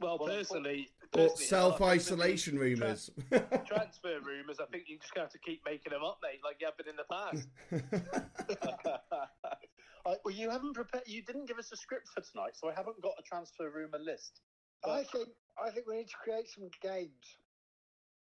Well, 0.00 0.18
personally, 0.18 0.88
Or 1.16 1.28
self 1.36 1.80
isolation 1.80 2.58
rumours? 2.58 3.10
the 3.30 3.38
tra- 3.40 3.64
transfer 3.66 4.20
rumours. 4.22 4.58
I 4.60 4.66
think 4.66 4.84
you 4.88 4.98
just 4.98 5.16
have 5.16 5.30
to 5.30 5.38
keep 5.38 5.62
making 5.64 5.92
them 5.92 6.04
up, 6.04 6.18
mate, 6.22 6.40
like 6.44 6.56
you 6.60 6.66
have 6.66 6.76
been 6.76 6.88
in 6.88 6.96
the 6.96 7.04
past. 7.10 7.48
I, 10.06 10.14
well, 10.24 10.34
you 10.34 10.50
haven't 10.50 10.74
prepared. 10.74 11.04
You 11.06 11.22
didn't 11.22 11.46
give 11.46 11.58
us 11.58 11.72
a 11.72 11.76
script 11.76 12.08
for 12.14 12.20
tonight, 12.20 12.52
so 12.54 12.68
I 12.68 12.74
haven't 12.74 13.00
got 13.02 13.12
a 13.18 13.22
transfer 13.22 13.70
rumor 13.70 13.98
list. 13.98 14.40
I 14.86 15.02
think 15.02 15.28
I 15.62 15.70
think 15.70 15.86
we 15.88 15.96
need 15.96 16.08
to 16.08 16.16
create 16.22 16.48
some 16.48 16.68
games. 16.82 17.36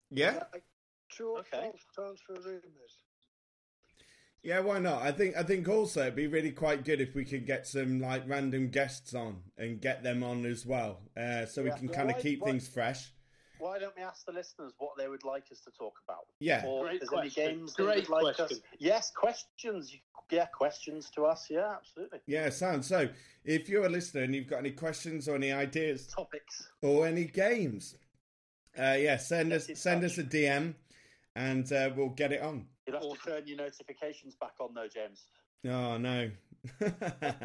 yeah? 0.09 0.43
Like 0.53 0.63
true 1.11 1.31
or 1.35 1.39
Okay. 1.39 1.71
false 1.71 1.81
transfer 1.93 2.33
rumours. 2.33 2.93
Yeah, 4.43 4.59
why 4.61 4.79
not? 4.79 5.01
I 5.01 5.11
think 5.11 5.35
I 5.35 5.43
think 5.43 5.67
also 5.67 6.01
it'd 6.01 6.15
be 6.15 6.27
really 6.27 6.51
quite 6.51 6.85
good 6.85 7.01
if 7.01 7.13
we 7.13 7.25
could 7.25 7.45
get 7.45 7.67
some 7.67 7.99
like 7.99 8.23
random 8.27 8.69
guests 8.69 9.13
on 9.13 9.41
and 9.57 9.81
get 9.81 10.01
them 10.03 10.23
on 10.23 10.45
as 10.45 10.65
well, 10.65 11.01
uh, 11.17 11.45
so 11.45 11.61
we 11.63 11.71
can 11.71 11.89
Yeah, 11.89 11.95
kind 11.95 12.09
of 12.09 12.19
keep 12.19 12.41
why- 12.41 12.51
things 12.51 12.67
fresh. 12.67 13.11
Why 13.57 13.77
don't 13.77 13.93
we 13.97 14.01
ask 14.03 14.25
the 14.25 14.31
listeners 14.31 14.71
what 14.77 14.91
they 14.97 15.09
would 15.09 15.25
like 15.25 15.51
us 15.51 15.59
to 15.65 15.71
talk 15.71 15.99
about? 16.07 16.27
Yeah. 16.39 16.63
Or 16.65 16.83
Great 16.85 17.01
if 17.01 17.09
there's 17.09 17.11
any 17.11 17.29
question. 17.29 17.57
games 17.59 17.73
they 17.75 17.83
Great 17.83 18.09
would 18.09 18.23
like 18.23 18.35
question. 18.37 18.57
us. 18.57 18.63
Yes, 18.79 19.11
questions. 19.11 19.91
You- 19.93 19.99
Yeah, 20.31 20.45
questions 20.45 21.09
to 21.15 21.25
us. 21.25 21.49
Yeah, 21.49 21.75
absolutely. 21.75 22.19
Yeah, 22.27 22.49
sounds 22.51 22.87
so. 22.87 23.09
If 23.43 23.67
you're 23.67 23.85
a 23.87 23.89
listener 23.89 24.21
and 24.21 24.33
you've 24.35 24.47
got 24.47 24.59
any 24.59 24.71
questions 24.71 25.27
or 25.27 25.35
any 25.35 25.51
ideas 25.51 26.07
Topics. 26.07 26.69
or 26.83 27.05
any 27.07 27.25
games, 27.25 27.97
uh, 28.77 28.95
yeah, 28.97 29.17
send 29.17 29.51
us 29.51 29.65
send 29.73 30.03
touch. 30.03 30.11
us 30.11 30.17
a 30.19 30.23
DM 30.23 30.75
and 31.35 31.69
uh, 31.73 31.89
we'll 31.95 32.09
get 32.09 32.31
it 32.31 32.41
on. 32.41 32.67
You'll 32.91 33.13
have 33.13 33.21
to 33.23 33.29
turn 33.29 33.47
your 33.47 33.57
notifications 33.57 34.35
back 34.35 34.53
on, 34.59 34.73
though, 34.73 34.87
James. 34.93 35.25
Oh 35.67 35.97
no. 35.97 36.29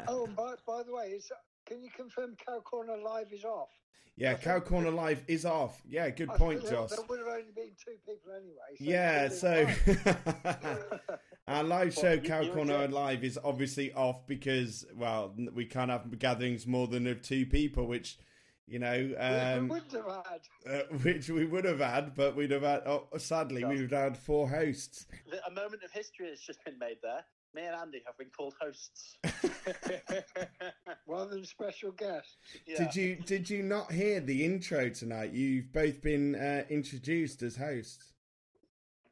Oh, 0.09 0.25
and 0.25 0.37
by, 0.37 0.55
by 0.67 0.83
the 0.83 0.93
way, 0.95 1.07
is, 1.17 1.31
can 1.67 1.83
you 1.83 1.91
confirm 1.97 2.37
Cow 2.47 2.61
Corner 2.61 2.97
Live 2.97 3.33
is 3.33 3.45
off? 3.45 3.69
yeah, 4.17 4.35
Cow 4.35 4.61
Corner 4.61 4.91
Live 4.91 5.23
is 5.27 5.45
off. 5.45 5.81
Yeah, 5.89 6.09
good 6.11 6.31
I 6.31 6.37
point, 6.37 6.63
Josh. 6.69 6.91
there- 6.91 6.99
would 7.09 7.19
have 7.19 7.29
only 7.29 7.51
been 7.55 7.71
two 7.85 7.97
people 8.07 8.33
anyway. 8.33 8.77
So 8.79 8.85
Yeah, 8.85 9.29
so 9.29 9.67
would've 9.67 10.05
been 10.05 10.15
fine. 10.15 11.19
our 11.49 11.63
live 11.65 11.95
show 11.95 12.13
you- 12.13 12.21
Cow 12.21 12.41
you 12.43 12.53
Corner 12.53 12.87
Live 12.89 13.25
is 13.25 13.39
obviously 13.43 13.93
off 13.93 14.27
because 14.27 14.85
well 14.97 15.35
we 15.53 15.65
can't 15.67 15.91
have 15.91 16.17
gatherings 16.19 16.67
more 16.67 16.87
than 16.87 17.07
of 17.09 17.23
two 17.23 17.45
people, 17.47 17.87
which 17.87 18.19
you 18.67 18.79
know 18.79 19.15
um, 19.19 19.69
we 19.69 19.75
wouldn't 19.75 19.93
have 19.93 20.25
had. 20.27 20.73
uh, 20.73 20.97
which 21.03 21.29
we 21.29 21.45
would 21.47 21.65
have 21.65 21.81
had, 21.81 22.15
but 22.15 22.35
we'd 22.37 22.51
have 22.51 22.63
had. 22.63 22.83
Oh, 22.87 23.09
sadly, 23.19 23.61
Yeah. 23.63 23.69
we 23.69 23.83
would 23.83 23.93
have 23.93 24.03
had 24.15 24.19
four 24.19 24.49
hosts. 24.49 25.07
A 25.47 25.51
moment 25.51 25.83
of 25.85 25.91
history 25.93 26.29
has 26.31 26.41
just 26.41 26.65
been 26.65 26.79
made 26.79 26.97
there. 27.03 27.25
Me 27.55 27.63
and 27.63 27.77
Andy 27.77 28.03
have 28.05 28.19
been 28.19 28.31
called 28.37 28.55
hosts. 28.61 29.17
rather 31.07 31.31
than 31.31 31.45
special 31.45 31.93
guests. 31.93 32.37
Yeah. 32.67 32.79
Did 32.79 32.97
you 32.97 33.17
did 33.17 33.51
you 33.51 33.63
not 33.63 33.93
hear 33.93 34.21
the 34.21 34.45
intro 34.45 34.89
tonight? 34.89 35.33
You've 35.33 35.73
both 35.73 36.01
been 36.03 36.35
uh, 36.35 36.65
introduced 36.71 37.43
as 37.43 37.57
hosts. 37.57 38.13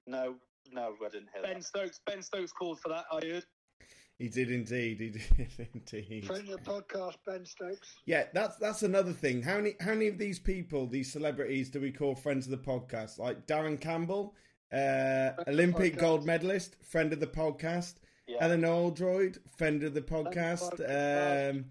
No, 0.07 0.37
no, 0.73 0.95
I 1.05 1.09
didn't 1.11 1.29
hear 1.33 1.43
ben 1.43 1.55
that. 1.55 1.65
Stokes, 1.65 2.01
Ben 2.05 2.23
Stokes 2.23 2.53
called 2.53 2.81
for 2.81 2.89
that. 2.89 3.05
I 3.13 3.25
heard. 3.25 3.45
He 4.23 4.29
did 4.29 4.53
indeed. 4.53 5.01
He 5.01 5.09
did 5.11 5.69
indeed. 5.75 6.27
Friend 6.27 6.49
of 6.49 6.65
the 6.65 6.71
podcast, 6.71 7.17
Ben 7.27 7.45
Stokes. 7.45 7.97
Yeah, 8.07 8.27
that's 8.33 8.55
that's 8.59 8.85
another 8.85 9.13
thing. 9.13 9.43
How 9.43 9.57
many 9.57 9.75
how 9.81 9.95
many 9.95 10.07
of 10.07 10.17
these 10.17 10.39
people, 10.39 10.87
these 10.87 11.11
celebrities, 11.11 11.71
do 11.71 11.81
we 11.81 11.91
call 11.91 12.15
friends 12.15 12.47
of 12.47 12.53
the 12.53 12.57
podcast? 12.57 13.19
Like 13.19 13.49
Darren 13.49 13.81
Campbell, 13.81 14.37
uh, 14.73 15.31
Olympic 15.49 15.99
gold 15.99 16.25
medalist, 16.25 16.77
friend 16.85 17.13
of 17.13 17.19
the 17.19 17.27
podcast. 17.27 17.95
Yeah. 18.29 18.37
Eleanor 18.43 18.69
Oldroyd, 18.69 19.39
friend 19.57 19.83
of 19.83 19.93
the 19.93 20.03
podcast. 20.03 20.79
Um, 20.79 21.65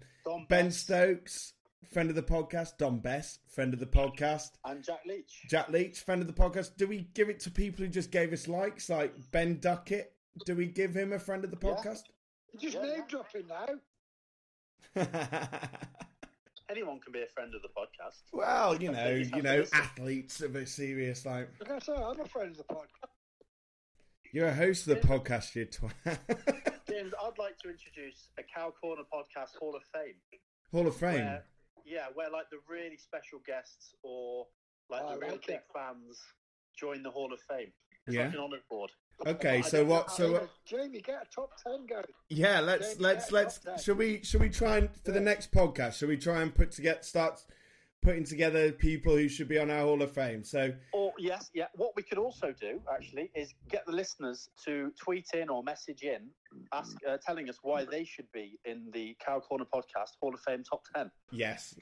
ben 0.50 0.66
Best 0.66 0.80
Stokes, 0.80 1.54
friend 1.90 2.10
of 2.10 2.16
the 2.16 2.22
podcast. 2.22 2.76
Dom 2.76 2.98
Bess, 2.98 3.38
friend 3.48 3.72
of 3.72 3.80
the 3.80 3.86
podcast. 3.86 4.50
and 4.66 4.84
Jack 4.84 5.00
Leach. 5.06 5.44
Jack 5.48 5.70
Leach, 5.70 6.00
friend 6.00 6.20
of 6.20 6.26
the 6.26 6.34
podcast. 6.34 6.76
Do 6.76 6.86
we 6.86 7.08
give 7.14 7.30
it 7.30 7.40
to 7.40 7.50
people 7.50 7.82
who 7.82 7.90
just 7.90 8.10
gave 8.10 8.30
us 8.30 8.46
likes, 8.46 8.90
like 8.90 9.14
Ben 9.30 9.58
Duckett? 9.58 10.12
Do 10.44 10.54
we 10.54 10.66
give 10.66 10.94
him 10.94 11.14
a 11.14 11.18
friend 11.18 11.44
of 11.44 11.50
the 11.50 11.56
podcast? 11.56 12.02
You're 12.52 12.70
just 12.70 12.74
Yeah, 12.76 12.82
name 12.90 12.98
yeah. 12.98 13.04
dropping 13.08 13.46
now. 13.48 13.66
Anyone 16.70 17.00
can 17.00 17.12
be 17.12 17.22
a 17.22 17.26
friend 17.26 17.52
of 17.54 17.60
the 17.62 17.68
podcast. 17.68 18.22
well, 18.32 18.80
you 18.80 18.90
know, 18.90 19.10
you 19.10 19.42
know, 19.42 19.64
athletes 19.74 20.40
of 20.40 20.54
a 20.56 20.64
serious 20.66 21.26
like. 21.26 21.48
Like 21.60 21.70
I 21.70 21.78
say, 21.80 21.92
I'm 21.92 22.18
a 22.20 22.24
friend 22.24 22.50
of 22.52 22.56
the 22.56 22.64
podcast. 22.64 23.10
You're 24.32 24.48
a 24.48 24.54
host 24.54 24.86
of 24.88 25.00
the 25.00 25.06
podcast, 25.06 25.54
you 25.54 25.66
twat. 25.66 25.92
James, 26.88 27.12
I'd 27.22 27.38
like 27.38 27.58
to 27.58 27.68
introduce 27.68 28.28
a 28.38 28.42
Cow 28.42 28.72
Corner 28.80 29.02
podcast 29.12 29.56
Hall 29.58 29.74
of 29.76 29.82
Fame. 29.92 30.14
Hall 30.72 30.86
of 30.86 30.96
Fame. 30.96 31.14
Where, 31.26 31.44
yeah, 31.84 32.06
where 32.14 32.30
like 32.30 32.48
the 32.50 32.58
really 32.68 32.96
special 32.96 33.40
guests 33.46 33.94
or 34.02 34.46
like 34.88 35.02
oh, 35.04 35.08
I 35.08 35.14
the 35.14 35.20
real 35.20 35.30
like 35.32 35.46
big 35.46 35.56
it. 35.56 35.64
fans 35.74 36.18
join 36.78 37.02
the 37.02 37.10
Hall 37.10 37.30
of 37.32 37.40
Fame. 37.40 37.72
It's 38.06 38.16
Yeah. 38.16 38.26
like 38.26 38.34
an 38.34 38.40
honour 38.40 38.58
board. 38.68 38.90
Okay, 39.26 39.58
I 39.58 39.60
so 39.60 39.84
what? 39.84 40.10
So 40.10 40.32
what? 40.32 40.50
Jamie, 40.64 41.00
get 41.00 41.22
a 41.22 41.26
top 41.34 41.50
ten 41.62 41.86
going. 41.86 42.04
Yeah, 42.28 42.60
let's 42.60 42.88
James, 42.88 43.00
let's 43.00 43.32
let's. 43.32 43.60
Shall 43.82 43.94
we 43.94 44.22
shall 44.24 44.40
we 44.40 44.48
try 44.48 44.78
and 44.78 44.90
for 45.04 45.12
the 45.12 45.20
next 45.20 45.52
podcast? 45.52 45.94
Shall 45.98 46.08
we 46.08 46.16
try 46.16 46.42
and 46.42 46.52
put 46.54 46.72
together 46.72 47.02
start 47.02 47.44
putting 48.02 48.24
together 48.24 48.72
people 48.72 49.16
who 49.16 49.28
should 49.28 49.46
be 49.48 49.58
on 49.58 49.70
our 49.70 49.82
Hall 49.82 50.02
of 50.02 50.10
Fame. 50.10 50.42
So, 50.42 50.74
or 50.92 51.12
yes, 51.18 51.50
yeah. 51.54 51.66
What 51.76 51.92
we 51.94 52.02
could 52.02 52.18
also 52.18 52.52
do 52.60 52.80
actually 52.92 53.30
is 53.34 53.54
get 53.70 53.86
the 53.86 53.92
listeners 53.92 54.50
to 54.64 54.90
tweet 55.00 55.28
in 55.34 55.48
or 55.48 55.62
message 55.62 56.02
in, 56.02 56.28
ask, 56.72 56.96
uh, 57.08 57.18
telling 57.24 57.48
us 57.48 57.58
why 57.62 57.84
they 57.84 58.02
should 58.04 58.30
be 58.32 58.58
in 58.64 58.90
the 58.92 59.16
Cow 59.24 59.38
Corner 59.38 59.66
podcast 59.72 60.16
Hall 60.20 60.34
of 60.34 60.40
Fame 60.40 60.64
top 60.68 60.82
ten. 60.94 61.10
Yes, 61.30 61.76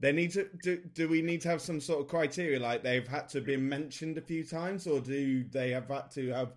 they 0.00 0.12
need 0.12 0.32
to. 0.32 0.48
Do, 0.62 0.78
do 0.94 1.08
we 1.08 1.22
need 1.22 1.42
to 1.42 1.48
have 1.48 1.60
some 1.60 1.80
sort 1.80 2.00
of 2.00 2.08
criteria, 2.08 2.58
like 2.58 2.82
they've 2.82 3.06
had 3.06 3.28
to 3.30 3.40
be 3.40 3.56
mentioned 3.56 4.18
a 4.18 4.22
few 4.22 4.44
times, 4.44 4.86
or 4.86 5.00
do 5.00 5.44
they 5.44 5.70
have 5.70 5.88
had 5.88 6.10
to 6.12 6.30
have 6.30 6.52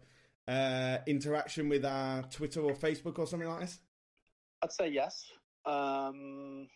uh, 0.47 0.97
interaction 1.06 1.69
with 1.69 1.86
our 1.86 2.23
Twitter 2.23 2.62
or 2.62 2.73
Facebook 2.73 3.19
or 3.19 3.27
something 3.27 3.47
like 3.47 3.62
this? 3.62 3.79
I'd 4.62 4.71
say 4.71 4.89
yes. 4.89 5.25
Um... 5.65 6.67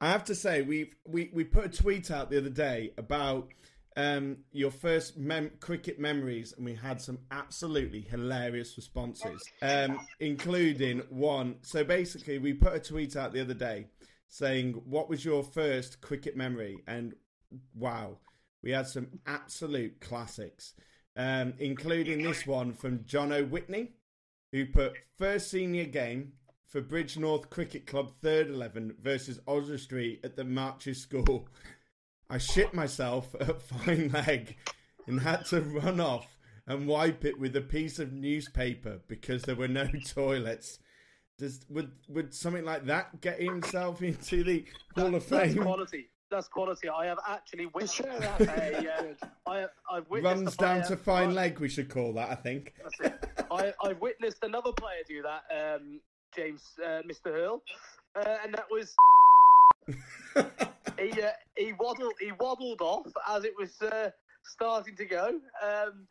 I 0.00 0.10
have 0.10 0.24
to 0.24 0.34
say 0.34 0.62
we 0.62 0.90
we 1.06 1.30
we 1.32 1.44
put 1.44 1.66
a 1.66 1.68
tweet 1.68 2.10
out 2.10 2.28
the 2.28 2.38
other 2.38 2.50
day 2.50 2.92
about 2.98 3.50
um, 3.96 4.38
your 4.50 4.72
first 4.72 5.16
mem- 5.16 5.52
cricket 5.60 6.00
memories, 6.00 6.54
and 6.56 6.64
we 6.64 6.74
had 6.74 7.00
some 7.00 7.18
absolutely 7.30 8.00
hilarious 8.00 8.76
responses, 8.76 9.40
um, 9.60 10.00
including 10.18 11.02
one. 11.08 11.56
So 11.62 11.84
basically, 11.84 12.38
we 12.38 12.52
put 12.52 12.74
a 12.74 12.80
tweet 12.80 13.14
out 13.14 13.32
the 13.32 13.42
other 13.42 13.54
day 13.54 13.86
saying, 14.32 14.72
"What 14.86 15.10
was 15.10 15.26
your 15.26 15.44
first 15.44 16.00
cricket 16.00 16.36
memory?" 16.36 16.78
And 16.86 17.14
wow, 17.74 18.16
we 18.62 18.70
had 18.70 18.86
some 18.86 19.20
absolute 19.26 20.00
classics, 20.00 20.72
um, 21.16 21.52
including 21.58 22.22
this 22.22 22.46
one 22.46 22.72
from 22.72 23.04
John 23.04 23.30
O'Whitney, 23.30 23.92
who 24.50 24.64
put 24.64 24.94
first 25.18 25.50
senior 25.50 25.84
game 25.84 26.32
for 26.66 26.80
Bridgnorth 26.80 27.50
Cricket 27.50 27.86
Club 27.86 28.10
third 28.22 28.48
11 28.48 28.96
versus 29.02 29.38
Oswestry 29.46 30.18
at 30.24 30.36
the 30.36 30.44
Marches 30.44 31.02
School. 31.02 31.46
I 32.30 32.38
shit 32.38 32.72
myself 32.72 33.34
at 33.40 33.60
fine 33.60 34.08
leg 34.12 34.56
and 35.06 35.20
had 35.20 35.44
to 35.46 35.60
run 35.60 36.00
off 36.00 36.38
and 36.66 36.88
wipe 36.88 37.26
it 37.26 37.38
with 37.38 37.54
a 37.54 37.60
piece 37.60 37.98
of 37.98 38.14
newspaper 38.14 39.00
because 39.08 39.42
there 39.42 39.56
were 39.56 39.68
no 39.68 39.86
toilets. 40.08 40.78
Does 41.38 41.60
would 41.70 41.90
would 42.08 42.34
something 42.34 42.64
like 42.64 42.84
that 42.86 43.20
get 43.20 43.40
himself 43.40 44.02
into 44.02 44.44
the 44.44 44.64
Hall 44.96 45.14
of 45.14 45.24
Fame? 45.24 45.54
That's 45.54 45.58
quality. 45.58 46.06
That's 46.30 46.48
quality. 46.48 46.88
I 46.88 47.06
have 47.06 47.18
actually 47.28 47.66
witnessed 47.66 48.00
a. 48.00 48.06
Uh, 48.40 49.50
I 49.50 49.58
have, 49.58 49.70
I've 49.90 50.08
witnessed 50.08 50.36
Runs 50.36 50.54
a 50.54 50.56
player, 50.56 50.78
down 50.80 50.88
to 50.88 50.96
fine 50.96 51.34
leg. 51.34 51.58
We 51.58 51.68
should 51.68 51.88
call 51.88 52.12
that. 52.14 52.30
I 52.30 52.34
think. 52.34 52.74
I, 53.50 53.72
I've 53.84 54.00
witnessed 54.00 54.38
another 54.42 54.72
player 54.72 55.02
do 55.06 55.22
that, 55.22 55.42
um, 55.76 56.00
James, 56.34 56.62
uh, 56.82 57.02
Mr. 57.10 57.26
Hurl, 57.26 57.62
uh, 58.16 58.36
and 58.44 58.54
that 58.54 58.64
was 58.70 58.94
he 60.98 61.22
uh, 61.22 61.30
he 61.56 61.72
waddled 61.72 62.14
he 62.20 62.32
waddled 62.32 62.80
off 62.80 63.06
as 63.28 63.44
it 63.44 63.52
was 63.58 63.80
uh, 63.82 64.10
starting 64.44 64.96
to 64.96 65.04
go. 65.04 65.40
Um, 65.62 66.06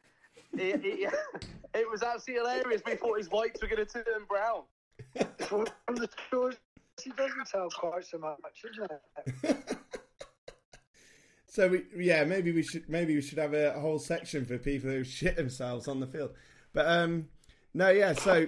he, 0.56 0.72
he, 0.74 1.08
it 1.74 1.90
was 1.90 2.04
absolutely 2.04 2.48
hilarious. 2.48 2.82
We 2.86 2.96
thought 2.96 3.18
his 3.18 3.30
whites 3.30 3.62
were 3.62 3.68
going 3.68 3.86
to 3.86 3.92
turn 3.92 4.26
brown. 4.28 4.64
From 5.40 5.66
the 5.96 6.10
stories 6.28 6.58
he 7.04 7.12
doesn't 7.12 7.48
tell 7.52 7.70
quite 7.70 8.06
so 8.06 8.18
much, 8.18 8.38
isn't 8.64 8.92
it? 9.44 9.78
So 11.52 11.68
we, 11.68 11.84
yeah, 11.98 12.24
maybe 12.24 12.54
we 12.54 12.64
should 12.64 12.88
maybe 12.88 13.14
we 13.14 13.22
should 13.22 13.38
have 13.38 13.54
a, 13.54 13.78
whole 13.78 14.00
section 14.00 14.46
for 14.46 14.58
people 14.58 14.90
who 14.90 15.04
shit 15.04 15.36
themselves 15.36 15.90
on 15.90 16.00
the 16.00 16.08
field. 16.08 16.32
But 16.72 16.88
um, 16.88 17.28
no, 17.74 17.90
yeah. 17.90 18.14
So 18.14 18.48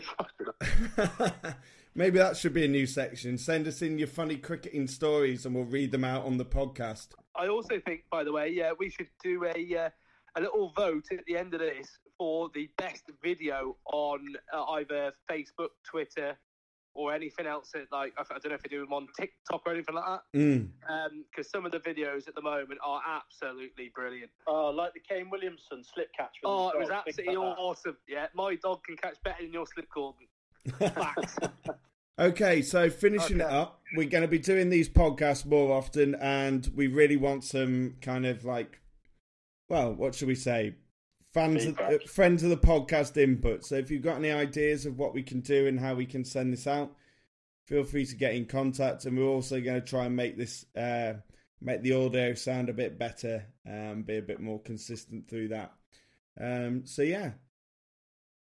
maybe 1.96 2.18
that 2.18 2.38
should 2.38 2.54
be 2.54 2.64
a 2.64 2.70
new 2.70 2.88
section. 2.88 3.38
Send 3.38 3.68
us 3.68 3.82
in 3.82 3.98
your 3.98 4.08
funny 4.08 4.38
cricketing 4.38 4.88
stories, 4.88 5.46
and 5.46 5.54
we'll 5.54 5.66
read 5.66 5.92
them 5.92 6.06
out 6.06 6.24
on 6.24 6.38
the 6.38 6.46
podcast. 6.46 7.10
I 7.36 7.50
also 7.50 7.78
think, 7.86 8.06
by 8.10 8.24
the 8.24 8.32
way, 8.32 8.48
yeah, 8.54 8.72
we 8.80 8.90
should 8.90 9.10
do 9.22 9.44
a 9.54 9.78
uh, 9.78 9.90
a 10.36 10.42
little 10.42 10.72
vote 10.76 11.06
at 11.12 11.26
the 11.26 11.38
end 11.38 11.54
of 11.54 11.60
this 11.60 11.88
for 12.18 12.50
the 12.54 12.70
best 12.78 13.04
video 13.24 13.78
on 13.86 14.20
uh, 14.54 14.64
either 14.72 15.12
Facebook, 15.30 15.70
Twitter, 15.90 16.38
or 16.96 17.14
anything 17.14 17.46
else. 17.46 17.72
That, 17.74 17.86
like 17.92 18.14
I 18.18 18.24
don't 18.24 18.50
know 18.50 18.56
if 18.56 18.64
they 18.64 18.70
do 18.70 18.82
them 18.82 18.94
on 18.94 19.08
TikTok 19.20 19.62
or 19.66 19.74
anything 19.74 19.96
like 19.96 20.06
that. 20.06 20.38
Mm. 20.38 20.68
Because 21.30 21.50
some 21.50 21.66
of 21.66 21.72
the 21.72 21.80
videos 21.80 22.28
at 22.28 22.36
the 22.36 22.42
moment 22.42 22.80
are 22.84 23.02
absolutely 23.08 23.92
brilliant. 23.94 24.32
Oh, 24.48 24.70
like 24.70 24.94
the 24.94 25.00
Kane 25.00 25.30
Williamson 25.30 25.84
slip 25.84 26.10
catch. 26.18 26.36
Oh, 26.44 26.70
it 26.70 26.80
was 26.80 26.90
absolutely 26.90 27.36
fat 27.36 27.42
ass. 27.42 27.58
awesome. 27.60 27.98
Yeah, 28.08 28.28
my 28.36 28.56
dog 28.56 28.84
can 28.86 28.98
catch 28.98 29.16
better 29.24 29.44
than 29.44 29.54
your 29.54 29.66
slip 29.68 29.88
cordon. 29.90 30.28
Facts. 30.80 31.38
Okay, 32.20 32.62
so 32.62 32.92
finishing 32.92 33.40
it 33.40 33.48
up, 33.48 33.82
we're 33.96 34.08
going 34.08 34.22
to 34.22 34.28
be 34.28 34.38
doing 34.38 34.70
these 34.70 34.88
podcasts 34.88 35.48
more 35.48 35.76
often, 35.76 36.14
and 36.14 36.72
we 36.76 36.86
really 36.86 37.18
want 37.18 37.44
some 37.44 37.96
kind 38.02 38.28
of 38.28 38.46
like, 38.46 38.80
well, 39.70 39.94
what 39.94 40.16
should 40.16 40.28
we 40.28 40.36
say? 40.36 40.76
Fans, 41.34 41.66
of, 41.66 41.80
uh, 41.80 41.98
friends 42.08 42.44
of 42.44 42.52
the 42.52 42.58
podcast 42.58 43.18
input. 43.18 43.66
So 43.66 43.76
if 43.76 43.90
you've 43.90 44.04
got 44.04 44.18
any 44.18 44.32
ideas 44.32 44.86
of 44.86 45.00
what 45.00 45.16
we 45.16 45.24
can 45.24 45.40
do 45.40 45.66
and 45.68 45.80
how 45.80 45.96
we 45.96 46.06
can 46.06 46.24
send 46.24 46.54
this 46.54 46.68
out, 46.68 46.92
feel 47.66 47.84
free 47.84 48.06
to 48.06 48.16
get 48.16 48.36
in 48.36 48.46
contact. 48.46 49.06
And 49.06 49.18
we're 49.18 49.26
also 49.26 49.60
going 49.60 49.82
to 49.82 49.88
try 49.88 50.06
and 50.06 50.16
make 50.16 50.38
this, 50.38 50.66
uh, 50.76 51.14
make 51.60 51.82
the 51.82 51.94
audio 51.94 52.36
sound 52.36 52.70
a 52.70 52.74
bit 52.74 53.00
better, 53.00 53.46
and 53.66 54.06
be 54.06 54.18
a 54.18 54.22
bit 54.22 54.42
more 54.42 54.60
consistent 54.60 55.28
through 55.28 55.48
that. 55.48 55.74
Um, 56.40 56.86
so 56.86 57.02
yeah, 57.02 57.32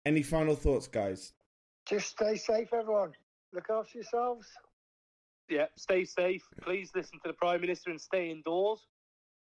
any 0.06 0.23
final 0.23 0.56
thoughts, 0.56 0.88
guys? 0.88 1.34
Just 1.89 2.10
stay 2.10 2.36
safe, 2.38 2.69
everyone. 2.73 3.12
Look 3.53 3.69
after 3.69 3.97
yourselves. 3.97 4.47
yeah, 5.49 5.65
stay 5.77 6.06
safe. 6.06 6.43
Please 6.62 6.91
listen 6.95 7.19
to 7.23 7.30
the 7.30 7.34
Prime 7.34 7.62
Minister 7.62 7.89
and 7.89 7.99
stay 7.99 8.30
indoors. 8.30 8.80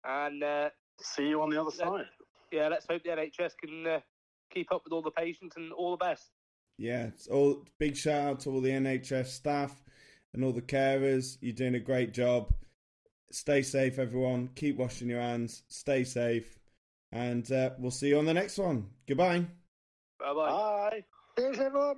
And 0.04 0.44
uh, 0.44 0.70
see 1.02 1.28
you 1.28 1.42
on 1.42 1.50
the 1.50 1.62
other 1.62 1.72
side. 1.72 2.06
Yeah, 2.52 2.68
let's 2.70 2.86
hope 2.90 3.04
the 3.04 3.10
NHS 3.10 3.52
can 3.58 3.86
uh, 3.86 4.00
keep 4.52 4.72
up 4.72 4.82
with 4.84 4.94
all 4.94 5.02
the 5.02 5.12
patients 5.12 5.56
and 5.56 5.72
all 5.74 5.92
the 5.92 6.04
best. 6.04 6.32
Yeah, 6.78 7.08
it's 7.08 7.28
all 7.28 7.66
big 7.78 7.96
shout 7.96 8.28
out 8.28 8.40
to 8.42 8.52
all 8.52 8.62
the 8.62 8.70
NHS 8.70 9.28
staff 9.28 9.84
and 10.34 10.44
all 10.44 10.54
the 10.54 10.62
carers. 10.62 11.38
You're 11.42 11.54
doing 11.54 11.76
a 11.76 11.80
great 11.80 12.14
job. 12.14 12.54
Stay 13.32 13.62
safe, 13.62 14.00
everyone. 14.00 14.50
Keep 14.56 14.78
washing 14.78 15.10
your 15.10 15.22
hands. 15.22 15.64
Stay 15.68 16.04
safe, 16.04 16.58
and 17.12 17.50
uh, 17.52 17.72
we'll 17.78 17.92
see 17.92 18.10
you 18.10 18.18
on 18.18 18.26
the 18.26 18.34
next 18.34 18.58
one. 18.58 18.88
Goodbye. 19.08 19.46
Bye 20.20 20.34
bye. 20.34 20.50
Bye. 20.50 21.04
Cheers, 21.38 21.60
everyone. 21.60 21.98